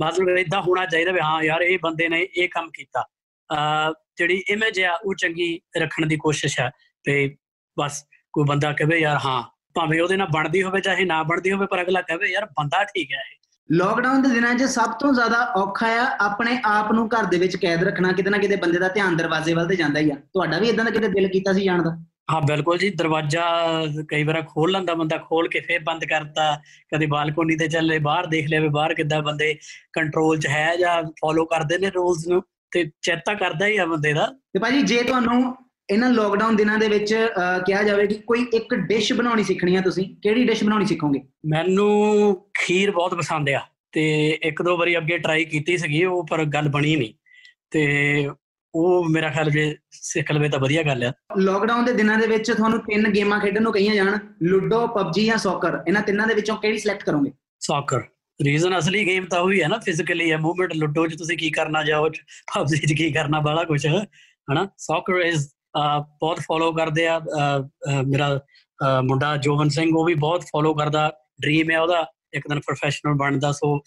ਮਤਲਬ 0.00 0.28
ਇਦਾਂ 0.28 0.62
ਹੋਣਾ 0.62 0.86
ਚਾਹੀਦਾ 0.86 1.12
ਵੀ 1.12 1.20
ਹਾਂ 1.20 1.42
ਯਾਰ, 1.42 1.62
ਇਹ 1.62 1.78
ਬੰਦੇ 1.82 2.08
ਨੇ 2.08 2.28
ਇਹ 2.36 2.48
ਕੰਮ 2.48 2.70
ਕੀਤਾ। 2.70 3.02
ਅ 3.50 3.92
ਜਿਹੜੀ 4.16 4.42
ਇਮੇਜ 4.48 4.80
ਆ, 4.80 4.98
ਉਹ 5.04 5.14
ਚੰਗੀ 5.14 5.60
ਰੱਖਣ 5.76 6.06
ਦੀ 6.06 6.16
ਕੋਸ਼ਿਸ਼ 6.16 6.60
ਹੈ 6.60 6.70
ਤੇ 7.04 7.36
ਬਸ 7.78 8.04
ਕੋਈ 8.32 8.44
ਬੰਦਾ 8.44 8.72
ਕਹੇ 8.72 8.98
ਯਾਰ 8.98 9.18
ਹਾਂ, 9.24 9.42
ਭਾਵੇਂ 9.74 10.00
ਉਹਦੇ 10.02 10.16
ਨਾਲ 10.16 10.26
ਬਣਦੀ 10.26 10.62
ਹੋਵੇ 10.62 10.80
ਚਾਹੇ 10.80 11.04
ਨਾ 11.04 11.22
ਬਣਦੀ 11.22 11.52
ਹੋਵੇ, 11.52 11.66
ਪਰ 11.66 11.82
ਅਗਲਾ 11.82 12.00
ਕਹੇ 12.00 12.32
ਯਾਰ 12.32 12.44
ਬੰਦਾ 12.44 12.84
ਠੀਕ 12.84 13.12
ਹੈ 13.12 13.18
ਇਹ। 13.18 13.36
ਲੋਕਡਾਊਨ 13.72 14.22
ਦੇ 14.22 14.28
ਦਿਨਾਂ 14.28 14.54
'ਚ 14.54 14.62
ਸਭ 14.62 14.92
ਤੋਂ 14.92 15.12
ਜ਼ਿਆਦਾ 15.14 15.52
ਔਖਾ 15.56 15.86
ਆ 15.86 16.16
ਆਪਣੇ 16.20 16.60
ਆਪ 16.64 16.92
ਨੂੰ 16.92 17.08
ਘਰ 17.08 17.24
ਦੇ 17.24 17.38
ਵਿੱਚ 17.38 17.56
ਕੈਦ 17.56 17.82
ਰੱਖਣਾ, 17.82 18.12
ਕਿਤੇ 18.12 18.30
ਨਾ 18.30 18.38
ਕਿਤੇ 18.38 18.56
ਬੰਦੇ 18.56 18.78
ਦਾ 18.78 18.88
ਧਿਆਨ 18.88 19.16
ਦਰਵਾਜ਼ੇ 19.16 19.54
ਵੱਲ 19.54 19.68
ਤੇ 19.68 19.76
ਜਾਂਦਾ 19.76 20.00
ਹੀ 20.00 20.10
ਆ। 20.10 20.14
ਤੁਹਾਡਾ 20.14 20.58
ਵੀ 20.58 20.68
ਇਦਾਂ 20.68 20.84
ਦਾ 20.84 20.90
ਕਿਤੇ 20.90 21.08
ਦਿਲ 21.08 21.28
ਕੀਤਾ 21.28 21.52
ਸੀ 21.52 21.64
ਜਾਣ 21.64 21.82
ਦਾ? 21.82 22.04
ਹਾਂ 22.30 22.40
ਬਿਲਕੁਲ 22.42 22.78
ਜੀ। 22.78 22.90
ਦਰਵਾਜ਼ਾ 22.90 23.44
ਕਈ 24.08 24.22
ਵਾਰ 24.22 24.42
ਖੋਲ 24.42 24.70
ਲੈਂਦਾ 24.72 24.94
ਬੰਦਾ 24.94 25.16
ਖੋਲ 25.16 25.48
ਕੇ 25.48 25.60
ਫੇਰ 25.60 25.80
ਬੰਦ 25.82 26.04
ਕਰਤਾ। 26.04 26.60
ਕਦੇ 26.94 27.06
ਬਾਲਕੋਨੀ 27.06 27.56
ਤੇ 27.56 27.68
ਚੱਲੇ 27.68 27.98
ਬਾਹਰ 27.98 28.26
ਦੇਖ 28.26 28.48
ਲਿਆ 28.48 28.60
ਵੀ 28.60 28.68
ਬਾਹਰ 28.68 28.94
ਕਿੱਦਾਂ 28.94 29.22
ਬੰਦੇ 29.22 29.54
ਕੰਟਰੋਲ 29.92 30.38
'ਚ 30.38 30.46
ਹੈ 30.46 30.76
ਜਾਂ 30.76 31.02
ਫੋਲੋ 31.02 31.44
ਕਰਦੇ 31.44 31.78
ਨੇ 31.78 31.90
ਰੂਲਸ 31.90 32.28
ਨੂੰ। 32.28 32.42
ਤੇ 32.70 32.90
ਚੇਤਾ 33.02 33.34
ਕਰਦਾ 33.34 33.66
ਹੀ 33.66 33.76
ਆ 33.76 33.86
ਬੰਦੇ 33.86 34.12
ਦਾ। 34.12 34.26
ਤੇ 34.26 34.58
ਭਾਜੀ 34.58 34.82
ਜੇ 34.82 35.02
ਤੁਹਾਨੂੰ 35.02 35.56
ਇਹਨਾਂ 35.90 36.10
ਲੋਕਡਾਊਨ 36.10 36.56
ਦਿਨਾਂ 36.56 36.78
ਦੇ 36.78 36.88
ਵਿੱਚ 36.88 37.14
ਕਿਹਾ 37.66 37.82
ਜਾਵੇ 37.82 38.06
ਕਿ 38.06 38.14
ਕੋਈ 38.14 38.46
ਇੱਕ 38.54 38.74
ਡਿਸ਼ 38.74 39.12
ਬਣਾਉਣੀ 39.12 39.44
ਸਿੱਖਣੀ 39.44 39.76
ਆ 39.76 39.80
ਤੁਸੀਂ 39.80 40.16
ਕਿਹੜੀ 40.22 40.44
ਡਿਸ਼ 40.44 40.64
ਬਣਾਉਣੀ 40.64 40.86
ਸਿੱਖੋਗੇ? 40.86 41.20
ਮੈਨੂੰ 41.46 42.46
ਖੀਰ 42.58 42.90
ਬਹੁਤ 42.90 43.14
ਪਸੰਦ 43.14 43.50
ਆ। 43.50 43.60
ਤੇ 43.92 44.38
ਇੱਕ 44.42 44.62
ਦੋ 44.62 44.76
ਵਾਰੀ 44.76 44.96
ਅੱਗੇ 44.96 45.18
ਟਰਾਈ 45.18 45.44
ਕੀਤੀ 45.44 45.76
ਸੀਗੀ 45.76 46.04
ਉਹ 46.04 46.26
ਪਰ 46.26 46.44
ਗੱਲ 46.44 46.68
ਬਣੀ 46.68 46.96
ਨਹੀਂ। 46.96 47.14
ਤੇ 47.70 48.28
ਉਹ 48.74 49.08
ਮੇਰਾ 49.10 49.28
ਖਿਆਲ 49.30 49.50
ਜੇ 49.50 49.64
ਸਿੱਖ 49.92 50.30
ਲਵੇ 50.32 50.48
ਤਾਂ 50.48 50.58
ਵਧੀਆ 50.58 50.82
ਗੱਲ 50.82 51.04
ਆ। 51.04 51.12
ਲੋਕਡਾਊਨ 51.38 51.84
ਦੇ 51.84 51.92
ਦਿਨਾਂ 51.92 52.16
ਦੇ 52.18 52.26
ਵਿੱਚ 52.26 52.50
ਤੁਹਾਨੂੰ 52.52 52.78
ਤਿੰਨ 52.80 53.10
ਗੇਮਾਂ 53.12 53.38
ਖੇਡਣ 53.40 53.62
ਨੂੰ 53.62 53.72
ਕਹੀਆਂ 53.72 53.94
ਜਾਣ 53.94 54.18
ਲੁੱਡੋ 54.42 54.86
ਪਬਜੀ 54.86 55.24
ਜਾਂ 55.26 55.36
ਸੌਕਰ। 55.38 55.78
ਇਹਨਾਂ 55.88 56.02
ਤਿੰਨਾਂ 56.02 56.26
ਦੇ 56.26 56.34
ਵਿੱਚੋਂ 56.34 56.56
ਕਿਹੜੀ 56.56 56.78
ਸਿਲੈਕਟ 56.78 57.04
ਕਰੋਗੇ? 57.04 57.32
ਸੌਕਰ। 57.60 58.02
ਰੀਜ਼ਨ 58.40 58.78
ਅਸਲੀ 58.78 59.04
ਗੇਮ 59.06 59.26
ਤਾਂ 59.26 59.40
ਉਹੀ 59.40 59.62
ਹੈ 59.62 59.68
ਨਾ 59.68 59.78
ਫਿਜ਼ੀਕਲੀ 59.78 60.30
ਹੈ 60.30 60.36
ਮੂਵਮੈਂਟ 60.38 60.72
ਲੁੱਡੋ 60.74 61.06
'ਚ 61.06 61.18
ਤੁਸੀਂ 61.18 61.36
ਕੀ 61.38 61.50
ਕਰਨਾ 61.50 61.82
ਜਾਓ 61.84 62.08
ਪਬਜੀ 62.54 62.78
'ਚ 62.78 62.92
ਕੀ 62.92 63.10
ਕਰਨਾ 63.12 63.40
ਬਾਲਾ 63.40 63.64
ਕੁਝ 63.64 63.86
ਹਨਾ? 63.86 64.66
ਸੌਕਰ 64.78 65.20
ਇਜ਼ 65.20 65.46
ਬਹੁਤ 65.76 66.40
ਫੋਲੋ 66.40 66.72
ਕਰਦੇ 66.72 67.06
ਆ 67.06 67.20
ਮੇਰਾ 68.06 68.38
ਮੁੰਡਾ 69.04 69.36
ਜੋਵਨ 69.36 69.68
ਸਿੰਘ 69.68 69.90
ਉਹ 69.96 70.04
ਵੀ 70.04 70.14
ਬਹੁਤ 70.14 70.42
ਫੋਲੋ 70.42 70.74
ਕਰਦਾ। 70.74 71.10
ਡ੍ਰੀਮ 71.42 71.70
ਹੈ 71.70 71.80
ਉਹਦਾ 71.80 72.04
ਇੱਕ 72.34 72.48
ਦਿਨ 72.48 72.60
ਪ੍ਰੋਫੈਸ਼ਨਲ 72.60 73.14
ਬਣਦਾ। 73.14 73.52
ਸੋ 73.52 73.78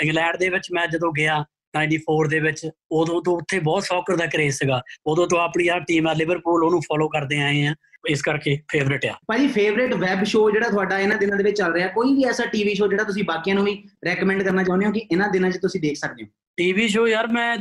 ਇੰਗਲੈਂਡ 0.00 0.36
ਦੇ 0.36 0.48
ਵਿੱਚ 0.48 0.68
ਮੈਂ 0.72 0.86
ਜਦੋਂ 0.86 1.12
ਗਿਆ 1.12 1.44
94 1.76 2.28
ਦੇ 2.28 2.40
ਵਿੱਚ 2.40 2.68
ਉਦੋਂ 2.92 3.22
ਤੋਂ 3.22 3.36
ਉੱਥੇ 3.36 3.58
ਬਹੁਤ 3.60 3.84
ਸੌਕਰ 3.84 4.16
ਦਾ 4.16 4.26
ਕਰੇਜ਼ 4.26 4.56
ਸੀਗਾ। 4.56 4.80
ਉਦੋਂ 5.06 5.26
ਤੋਂ 5.26 5.38
ਆਪਣੀ 5.38 5.68
ਆ 5.68 5.78
ਟੀਮ 5.78 6.08
ਆ 6.08 6.12
ਲਿਵਰਪੂਲ 6.12 6.64
ਉਹਨੂੰ 6.64 6.80
ਫੋਲੋ 6.80 7.08
ਕਰਦੇ 7.08 7.40
ਆਏ 7.42 7.66
ਆ। 7.66 7.74
ਇਸ 8.08 8.22
ਕਰਕੇ 8.22 8.58
ਫੇਵਰਿਟ 8.72 9.04
ਆ। 9.06 9.12
ਭਾਜੀ 9.28 9.46
ਫੇਵਰਿਟ 9.48 9.94
ਵੈਬ 9.94 10.22
ਸ਼ੋ 10.24 10.50
ਜਿਹੜਾ 10.50 10.68
ਤੁਹਾਡਾ 10.68 10.98
ਇਹਨਾਂ 10.98 11.16
ਦਿਨਾਂ 11.18 11.36
ਦੇ 11.36 11.44
ਵਿੱਚ 11.44 11.56
ਚੱਲ 11.58 11.72
ਰਿਹਾ 11.72 11.88
ਕੋਈ 11.88 12.14
ਵੀ 12.14 12.24
ਐਸਾ 12.24 12.44
ਟੀਵੀ 12.46 12.74
ਸ਼ੋ 12.74 12.86
ਜਿਹੜਾ 12.88 13.04
ਤੁਸੀਂ 13.04 13.24
ਬਾਕੀਆਂ 13.24 13.54
ਨੂੰ 13.56 13.64
ਵੀ 13.64 13.72
ਰეკਮੈਂਡ 14.06 14.42
ਕਰਨਾ 14.42 14.62
ਚਾਹੁੰਦੇ 14.62 14.86
ਹੋ 14.86 14.92
ਕਿ 14.92 15.00
ਇਹਨਾਂ 15.12 15.28
ਦਿਨਾਂ 15.28 15.50
'ਚ 15.50 15.58
ਤੁਸੀਂ 15.62 15.80
ਦੇਖ 15.80 15.96
ਸਕਦੇ 15.96 16.24
ਹੋ? 16.24 16.28
ਟੀਵੀ 16.56 16.88
ਸ਼ੋ 16.88 17.06
ਯਾਰ 17.08 17.26
ਮੈਂ 17.26 17.56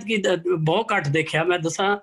ਬਹੁਤ 0.60 0.92
ਘੱਟ 0.96 1.08
ਦੇਖਿਆ। 1.08 1.44
ਮੈਂ 1.44 1.60
ਦੱਸਾਂ 1.60 1.98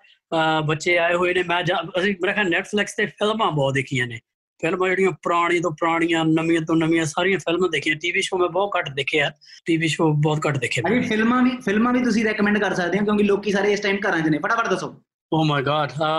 ਬੱਚੇ 0.67 0.97
ਆਏ 0.99 1.15
ਹੋਏ 1.15 1.35
ਨੇ 1.35 1.43
ਮੈਂ 1.43 1.63
ਅਸੀਂ 1.99 2.15
ਮੇਰਾ 2.23 2.33
ਖਿਆਲ 2.33 2.51
ਨੈਟਫਲਿਕਸ 2.51 2.95
ਤੇ 2.97 3.07
ਫਿਲਮਾਂ 3.07 3.51
ਬਹੁਤ 3.53 3.75
ਦੇਖੀਆਂ 3.75 4.07
ਨੇ। 4.07 4.19
ਫਿਲਮਾਂ 4.63 4.89
ਜਿਹੜੀਆਂ 4.89 5.11
ਪੁਰਾਣੀ 5.11 5.61
ਤੋਂ 5.61 5.71
ਪੁਰਾਣੀਆਂ 5.71 6.25
ਨਵੀਆਂ 6.25 6.61
ਤੋਂ 6.61 6.77
ਨਵੀਆਂ 6.77 7.05
ਸਾਰੀਆਂ 7.05 7.39
ਫਿਲਮਾਂ 7.39 7.69
ਦੇਖੀਆਂ। 7.69 7.97
ਟੀਵੀ 7.97 8.23
ਸ਼ੋਅ 8.23 8.39
ਮੈਂ 8.41 8.49
ਬਹੁਤ 8.49 8.71
ਘੱਟ 8.79 8.89
ਦੇਖਿਆ। 8.89 9.31
ਟੀਵੀ 9.65 9.89
ਸ਼ੋਅ 9.89 10.13
ਬਹੁਤ 10.17 10.41
ਘੱਟ 10.49 10.59
ਦੇਖੇ 10.59 10.83
ਅਰੇ 10.89 11.01
ਫਿਲਮਾਂ 11.01 11.43
ਵੀ 11.43 11.51
ਫਿਲਮਾਂ 11.51 11.93
ਵੀ 11.93 12.03
ਤੁਸੀਂ 12.05 12.25
ਰეკਮੈਂਡ 12.25 12.59
ਕਰ 12.59 12.75
ਸਕਦੇ 12.75 12.99
ਹੋ 12.99 13.05
ਕਿਉਂਕਿ 13.05 13.25
ਲੋਕੀ 13.25 13.53
ਸਾਰੇ 13.53 13.73
ਇਸ 13.73 13.81
ਟਾਈਮ 13.81 13.97
ਘਰਾਂ 14.09 14.21
'ਚ 14.21 14.29
ਨੇ। 14.29 14.39
ਫਟਾਫਟ 14.39 14.69
ਦੱਸੋ। 14.69 14.95
ਓ 15.33 15.45
ਮਾਈ 15.45 15.63
ਗॉड 15.63 16.03
ਆ 16.03 16.11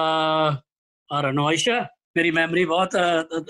ਆਰ 1.14 1.32
ਨੋਇਸ਼ਾ 1.34 1.86
ਮੇਰੀ 2.18 2.32
ਮੈਮਰੀ 2.32 2.66
ਬਹੁਤ 2.66 2.90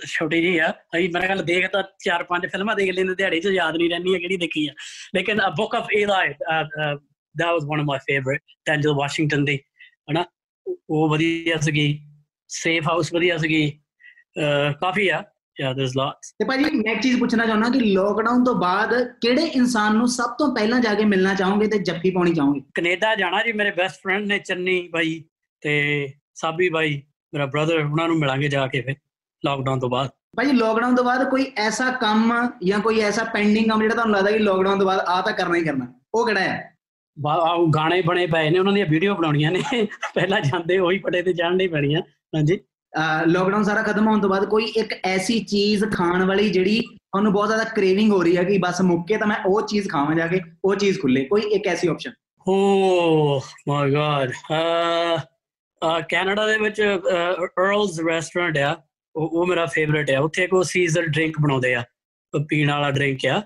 ਛੋਟੀ 0.08 0.42
ਜੀ 0.42 0.58
ਆ। 0.58 0.74
ਅਈ 0.96 1.08
ਮੇਰੇ 1.08 1.28
ਗੱਲ 1.28 1.44
ਦੇਖ 1.44 1.70
ਤਾਂ 1.72 1.84
ਚਾਰ 2.06 2.24
ਪੰਜ 2.24 2.46
ਫਿਲਮਾਂ 2.46 2.76
ਦੇਖ 2.76 2.92
ਲੈਂਦੇ 2.96 3.16
ਦਿਹਾੜੀ 3.16 3.40
'ਚ 3.40 3.46
ਯਾਦ 3.46 3.78
ਨਹੀਂ 3.78 3.90
ਰਹਿੰਦੀ 3.90 4.20
ਕਿਹੜੀ 4.20 4.38
ਦੇਖੀ 4.38 4.68
ਆ 4.68 4.74
ਲੇਕਿਨ 5.16 5.40
a 5.48 5.50
book 5.50 5.76
of 5.76 5.88
Eli 5.98 6.30
that 7.36 7.52
was 7.54 7.64
one 7.66 7.80
of 7.82 7.86
my 7.86 7.98
favorite 8.00 8.42
Denzel 8.68 8.94
Washington 8.94 9.46
ਦੀ 9.46 9.60
ਹਨਾ? 10.12 10.26
ਉਹ 10.90 11.10
ਵਧੀਆ 11.10 11.58
ਸੀਗੀ। 11.58 12.06
ਸੇਫ 12.48 12.88
ਹਾਊਸ 12.88 13.14
ਵਧੀਆ 13.14 13.38
ਸੀਗੀ। 13.38 13.80
ਕਾਫੀ 14.82 15.08
ਆ। 15.08 15.24
ਯਾ 15.62 15.74
ਦੇਰਸ 15.74 15.92
ਲੋਟਸ 15.98 16.32
ਤੇ 16.40 16.46
ਭਾਜੀ 16.46 16.64
ਮੈਂ 16.64 16.92
ਇੱਕ 16.92 17.02
ਚੀਜ਼ 17.02 17.20
ਪੁੱਛਣਾ 17.20 17.46
ਚਾਹੁੰਦਾ 17.46 17.70
ਕਿ 17.70 17.80
ਲੋਕਡਾਊਨ 17.80 18.44
ਤੋਂ 18.44 18.56
ਬਾਅਦ 18.56 18.94
ਕਿਹੜੇ 19.22 19.42
ਇਨਸਾਨ 19.46 19.96
ਨੂੰ 19.96 20.08
ਸਭ 20.08 20.30
ਤੋਂ 20.30 20.56
ਪਹਿਲਾਂ 20.56 20.80
ਜਾ 20.80 20.94
ਕੇ 20.94 21.06
ਮਿਲਣਾ 21.06 21.34
ਚਾਹੋਗੇ 21.34 21.68
ਤੇ 21.68 21.78
ਜੱਫੀ 21.80 22.10
ਪਾਉਣੀ 22.12 22.34
ਚਾਹੋਗੇ? 22.34 22.62
ਕੈਨੇਡਾ 22.74 23.16
ਜਾਣਾ 23.16 23.44
ਜੀ 23.44 23.52
ਮੇਰੇ 23.52 23.72
ਬੈਸਟ 23.72 24.02
ਫਰੈਂਡ 24.04 24.26
ਨੇ 24.28 24.40
ਚੰਨੀ 24.40 24.90
ਬਾਈ 24.94 25.24
ਤੇ 25.62 26.14
ਸਾਬੀ 26.36 26.70
ਬਾਈ 26.70 27.02
ਮੇਰਾ 27.34 27.46
ਬ੍ਰਦਰ 27.46 27.80
ਉਹਨਾਂ 27.80 28.08
ਨੂੰ 28.08 28.18
ਮਿਲਾਂਗੇ 28.18 28.48
ਜਾ 28.48 28.68
ਕੇ 28.68 28.82
ਫਿਰ 28.82 28.96
ਲੋਕਡਾਊਨ 29.46 29.80
ਤੋਂ 29.80 29.90
ਬਾਅਦ। 29.90 30.10
ਭਾਜੀ 30.38 30.52
ਲੋਕਡਾਊਨ 30.52 30.96
ਤੋਂ 30.96 31.06
ਬਾਅਦ 31.06 31.30
ਕੋਈ 31.30 31.52
ਐਸਾ 31.58 31.92
ਕੰਮ 31.92 32.34
ਜਾਂ 32.64 32.80
ਕੋਈ 32.80 33.00
ਐਸਾ 33.00 33.24
ਪੈਂਡਿੰਗ 33.24 33.70
ਕੰਮ 33.70 33.82
ਜਿਹੜਾ 33.82 33.96
ਤੁਹਾਨੂੰ 33.96 34.16
ਲੱਗਦਾ 34.16 34.32
ਕਿ 34.32 34.40
ਲੋਕਡਾਊਨ 34.40 34.78
ਤੋਂ 34.80 34.86
ਬਾਅਦ 34.88 35.00
ਆ 35.00 35.22
ਤਾਂ 35.22 35.34
ਕਰਨਾ 35.34 35.56
ਹੀ 35.56 35.64
ਕਰਨਾ। 35.64 35.88
ਉਹ 36.14 36.26
ਕਿਹੜਾ 36.28 36.42
ਹੈ? 36.42 36.76
ਉਹ 37.58 37.68
ਗਾਣੇ 37.68 38.02
ਬਣੇ 38.02 38.28
ਪਏ 38.28 38.50
ਨੇ 38.50 38.60
ਉਹਨਾਂ 38.60 38.74
ਦੀਆਂ 38.74 38.86
ਵੀਡੀਓ 38.86 39.16
ਬਣਾਉਣੀਆਂ 39.16 39.52
ਨੇ। 39.52 39.60
ਪਹਿਲਾਂ 40.16 40.42
ਜਾਂਦੇ 40.42 40.78
ਉਹੀ 40.80 41.00
ਪਟੇ 41.00 41.22
ਤੇ 41.22 41.34
ਜਾਣ 41.34 41.56
ਨਹੀਂ 41.56 41.70
ਪੈਣੀਆਂ 41.70 42.02
ਹਾਂਜੀ। 42.36 42.60
ਲੋਕਡਾਊਨ 43.28 43.64
ਸਾਰਾ 43.64 43.82
ਖਤਮ 43.82 44.08
ਹੋਣ 44.08 44.22
ਤੋਂ 44.22 44.30
ਬਾਅਦ 44.30 44.46
ਕੋਈ 44.46 44.64
ਇੱਕ 44.64 44.94
ਐਸੀ 45.04 45.40
ਚੀਜ਼ 45.40 45.86
ਖਾਣ 45.94 46.24
ਵਾਲੀ 46.26 46.50
ਜਿਹੜੀ 46.50 46.80
ਤੁਹਾਨੂੰ 46.82 47.34
ਬਹੁਤ 47.34 47.48
ਜ਼ਿਆਦਾ 47.48 47.64
ਕ੍ਰੇਵਿੰਗ 47.64 48.12
ਹੋ 48.12 48.22
ਰਹੀ 48.24 48.38
ਹੈ 48.38 48.44
ਕਿ 48.44 48.58
ਬਸ 48.58 48.82
ਮੁੱਕੇ 48.82 49.18
ਤਾਂ 49.18 49.28
ਮੈਂ 49.28 49.38
ਉਹ 49.46 49.68
ਚੀਜ਼ 49.68 49.90
ਖਾਵਾਂ 49.90 50.16
ਜਾ 50.16 50.28
ਕੇ, 50.28 50.42
ਉਹ 50.66 50.76
ਚੀਜ਼ 50.76 51.00
ਖੁੱਲੇ। 51.00 51.24
ਕੋਈ 51.26 51.42
ਇੱਕ 51.42 51.68
ਐਸੀ 51.68 51.88
option 51.88 52.12
oh 52.48 53.40
my 53.68 53.92
god 53.92 54.32
uh 55.82 56.00
Canada 56.10 56.48
ਦੇ 56.48 56.58
ਵਿੱਚ 56.58 56.82
ਅਰਲਸ 57.60 58.00
ਰੈਸਟੋਰੈਂਟ 58.08 58.58
ਆ। 58.58 58.76
ਉਹ 59.16 59.46
ਮੇਰਾ 59.48 59.66
ਫੇਵਰਿਟ 59.66 60.12
ਆ। 60.12 60.20
ਉੱਥੇ 60.20 60.48
ਕੋ 60.48 60.64
ਸੀਜ਼ਨ 60.64 61.02
ਡਰਿੰਕ 61.02 61.40
ਬਣਾਉਂਦੇ 61.42 61.76
ਆ। 61.76 61.84
ਪੀਣ 62.50 62.72
ਵਾਲਾ 62.72 62.92
ਡਰਿੰਕ 62.92 63.26
ਆ। 63.26 63.42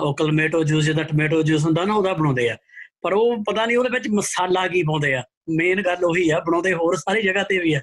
ਉਹ 0.00 0.16
ਕਲਮੇਟੋ 0.16 0.62
ਜੂਸ 0.64 0.84
ਜਿਹਦਾ 0.84 1.02
ਟੋਮੇਟੋ 1.02 1.42
ਜੂਸ 1.42 1.64
ਹੁੰਦਾ 1.64 1.84
ਨਾ, 1.84 1.94
ਉਹਦਾ 1.94 2.12
ਬਣਾਉਂਦੇ 2.12 2.50
ਆ। 2.50 2.56
ਪਰ 3.02 3.12
ਉਹ 3.12 3.44
ਪਤਾ 3.44 3.66
ਨਹੀਂ 3.66 3.76
ਉਹਦੇ 3.76 3.90
ਵਿੱਚ 3.92 4.08
ਮਸਾਲਾ 4.08 4.68
ਕੀ 4.68 4.82
ਪਾਉਂਦੇ 4.82 5.14
ਆ। 5.14 5.22
ਮੇਨ 5.50 5.82
ਗੱਲ 5.82 6.04
ਉਹੀ 6.04 6.30
ਆ, 6.30 6.40
ਬਣਾਉਂਦੇ 6.40 6.72
ਹੋਰ 6.72 6.96
ਸਾਰੀ 6.96 7.22
ਜਗ੍ਹਾ 7.22 7.42
ਤੇ 7.42 7.58
ਵੀ 7.58 7.74
ਆ। 7.74 7.80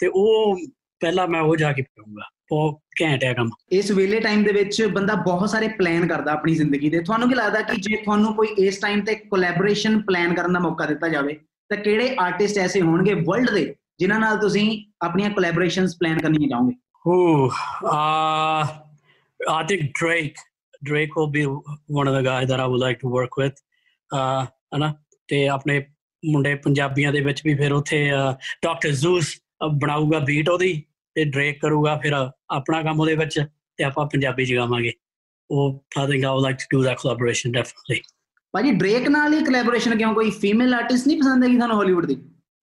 ਤੇ 0.00 0.06
ਉਹ 0.14 0.58
ਪਹਿਲਾਂ 1.00 1.26
ਮੈਂ 1.28 1.40
ਉਹ 1.40 1.56
ਜਾ 1.56 1.72
ਕੇ 1.72 1.82
ਪੀਊਂਗਾ 1.82 2.28
ਉਹ 2.52 2.80
ਘੈਂਟ 3.02 3.24
ਹੈ 3.24 3.32
ਕੰਮ 3.34 3.50
ਇਸ 3.72 3.90
ਵੇਲੇ 3.90 4.20
ਟਾਈਮ 4.20 4.42
ਦੇ 4.44 4.52
ਵਿੱਚ 4.52 4.82
ਬੰਦਾ 4.84 5.14
ਬਹੁਤ 5.14 5.50
ਸਾਰੇ 5.50 5.68
ਪਲਾਨ 5.68 6.06
ਕਰਦਾ 6.08 6.32
ਆਪਣੀ 6.32 6.54
ਜ਼ਿੰਦਗੀ 6.54 6.90
ਦੇ 6.90 7.00
ਤੁਹਾਨੂੰ 7.00 7.28
ਕੀ 7.28 7.34
ਲੱਗਦਾ 7.34 7.60
ਕਿ 7.60 7.80
ਜੇ 7.80 7.96
ਤੁਹਾਨੂੰ 7.96 8.34
ਕੋਈ 8.34 8.48
ਇਸ 8.58 8.78
ਟਾਈਮ 8.78 9.00
ਤੇ 9.00 9.14
ਕੋਲੈਬੋਰੇਸ਼ਨ 9.14 10.00
ਪਲਾਨ 10.02 10.34
ਕਰਨ 10.34 10.52
ਦਾ 10.52 10.60
ਮੌਕਾ 10.60 10.86
ਦਿੱਤਾ 10.86 11.08
ਜਾਵੇ 11.08 11.34
ਤਾਂ 11.70 11.76
ਕਿਹੜੇ 11.76 12.14
ਆਰਟਿਸਟ 12.20 12.58
ਐਸੇ 12.58 12.80
ਹੋਣਗੇ 12.80 13.14
ਵਰਲਡ 13.14 13.50
ਦੇ 13.50 13.74
ਜਿਨ੍ਹਾਂ 13.98 14.20
ਨਾਲ 14.20 14.38
ਤੁਸੀਂ 14.38 14.66
ਆਪਣੀਆਂ 15.04 15.30
ਕੋਲੈਬੋਰੇਸ਼ਨਸ 15.30 15.96
ਪਲਾਨ 15.96 16.18
ਕਰਨੀਆਂ 16.18 16.48
ਚਾਹੋਗੇ 16.48 16.74
ਹੂ 17.06 17.50
ਆ 17.92 18.84
I 19.40 19.64
think 19.64 19.94
Drake. 19.94 20.36
Drake 20.82 21.16
will 21.16 21.28
be 21.28 21.44
one 21.88 22.08
of 22.08 22.14
the 22.14 22.22
guys 22.22 22.48
that 22.48 22.60
I 22.60 22.66
would 22.66 22.80
like 22.80 23.00
to 23.00 23.08
work 23.08 23.36
with. 23.36 23.54
Uh, 24.10 24.46
ਹਨਾ 24.74 24.92
ਤੇ 25.28 25.46
ਆਪਣੇ 25.48 25.80
ਮੁੰਡੇ 26.22 26.54
ਪੰਜਾਬੀਆਂ 26.54 27.12
ਦੇ 27.12 27.20
ਵਿੱਚ 27.20 27.40
ਵੀ 27.44 27.54
ਫਿਰ 27.54 27.72
ਉੱਥੇ 27.72 27.98
ਡਾਕਟਰ 28.62 28.90
ਜ਼ੂਸ 28.92 29.34
ਬਣਾਊਗਾ 29.68 30.18
ਬੀਟ 30.18 30.48
ਉਹਦੀ 30.48 30.82
ਤੇ 31.14 31.24
ਡਰੇਕ 31.24 31.60
ਕਰੂਗਾ 31.60 32.00
ਫਿਰ 32.02 32.12
ਆਪਣਾ 32.50 32.82
ਕੰਮ 32.82 33.00
ਉਹਦੇ 33.00 33.14
ਵਿੱਚ 33.14 33.44
ਤੇ 33.76 33.84
ਆਪਾਂ 33.84 34.06
ਪੰਜਾਬੀ 34.06 34.46
ਚ 34.46 34.54
ਗਾਵਾਂਗੇ। 34.54 34.92
ਉਹ 35.50 35.84
think 35.98 36.18
I 36.18 36.32
would 36.32 36.46
like 36.46 36.56
to 36.56 36.66
do 36.74 36.82
that 36.82 36.94
collaboration 36.94 37.52
definitely. 37.60 37.98
ਭਾਜੀ 38.52 38.70
ਡਰੇਕ 38.70 39.08
ਨਾਲ 39.08 39.34
ਹੀ 39.34 39.44
ਕੋਲੈਬੋਰੇਸ਼ਨ 39.44 39.98
ਕਿਉਂ? 39.98 40.14
ਕੋਈ 40.14 40.30
ਫੀਮੇਲ 40.30 40.74
ਆਰਟਿਸਟ 40.74 41.06
ਨਹੀਂ 41.06 41.18
ਪਸੰਦ 41.18 41.44
ਹੈਗੀ 41.44 41.56
ਤੁਹਾਨੂੰ 41.56 41.76
ਹਾਲੀਵੁੱਡ 41.76 42.06
ਦੀ? 42.06 42.16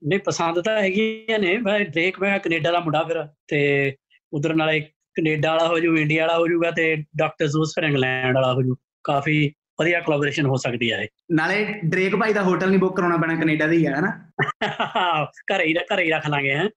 ਨਹੀਂ 0.07 0.19
ਪਸੰਦ 0.19 0.61
ਤਾਂ 0.61 0.81
ਹੈਗੀਆਂ 0.81 1.39
ਨੇ 1.39 1.57
ਮੈਂ 1.57 1.79
ਡਰੇਕ 1.79 2.19
ਮੈਂ 2.19 2.39
ਕੈਨੇਡਾ 2.39 2.71
ਦਾ 2.71 2.79
ਮੁੰਡਾ 2.79 3.03
ਫਿਰ 3.03 3.27
ਤੇ 3.47 3.95
ਉਧਰ 4.33 4.55
ਨਾਲੇ 4.55 4.79
ਕੈਨੇਡਾ 5.15 5.51
ਵਾਲਾ 5.51 5.67
ਹੋ 5.67 5.79
ਜੂ 5.79 5.97
ਇੰਡੀਆ 5.97 6.27
ਵਾਲਾ 6.27 6.37
ਹੋ 6.37 6.47
ਜੂਗਾ 6.47 6.71
ਤੇ 6.71 6.95
ਡਾਕਟਰ 6.95 7.47
ਜ਼ੂਸ 7.47 7.71
ਫਿਰ 7.75 7.83
ਇੰਗਲੈਂਡ 7.83 8.35
ਵਾਲਾ 8.35 8.53
ਹੋ 8.53 8.61
ਜੂ। 8.61 8.75
ਕਾਫੀ 9.03 9.51
ਵਧੀਆ 9.79 9.99
ਕੋਲੈਬੋਰੇਸ਼ਨ 9.99 10.45
ਹੋ 10.45 10.55
ਸਕਦੀ 10.55 10.91
ਹੈ 10.91 11.07
ਨਾਲੇ 11.31 11.65
ਡਰੇਕ 11.85 12.15
ਭਾਈ 12.15 12.33
ਦਾ 12.33 12.41
ਹੋਟਲ 12.41 12.69
ਨਹੀਂ 12.69 12.79
ਬੁੱਕ 12.79 12.95
ਕਰਾਉਣਾ 12.95 13.17
ਪੈਣਾ 13.17 13.35
ਕੈਨੇਡਾ 13.35 13.67
ਦਾ 13.67 13.73
ਹੀ 13.73 13.87
ਹੈ 13.87 13.93
ਹਨਾ? 13.99 14.31
ਇਹ 14.63 15.25
ਘਰੇ 15.53 15.65
ਹੀ 15.65 15.73
ਘਰੇ 15.73 16.03
ਹੀ 16.03 16.11
ਰੱਖ 16.11 16.27
ਲਾਂਗੇ 16.27 16.53
ਹੈ। 16.53 16.69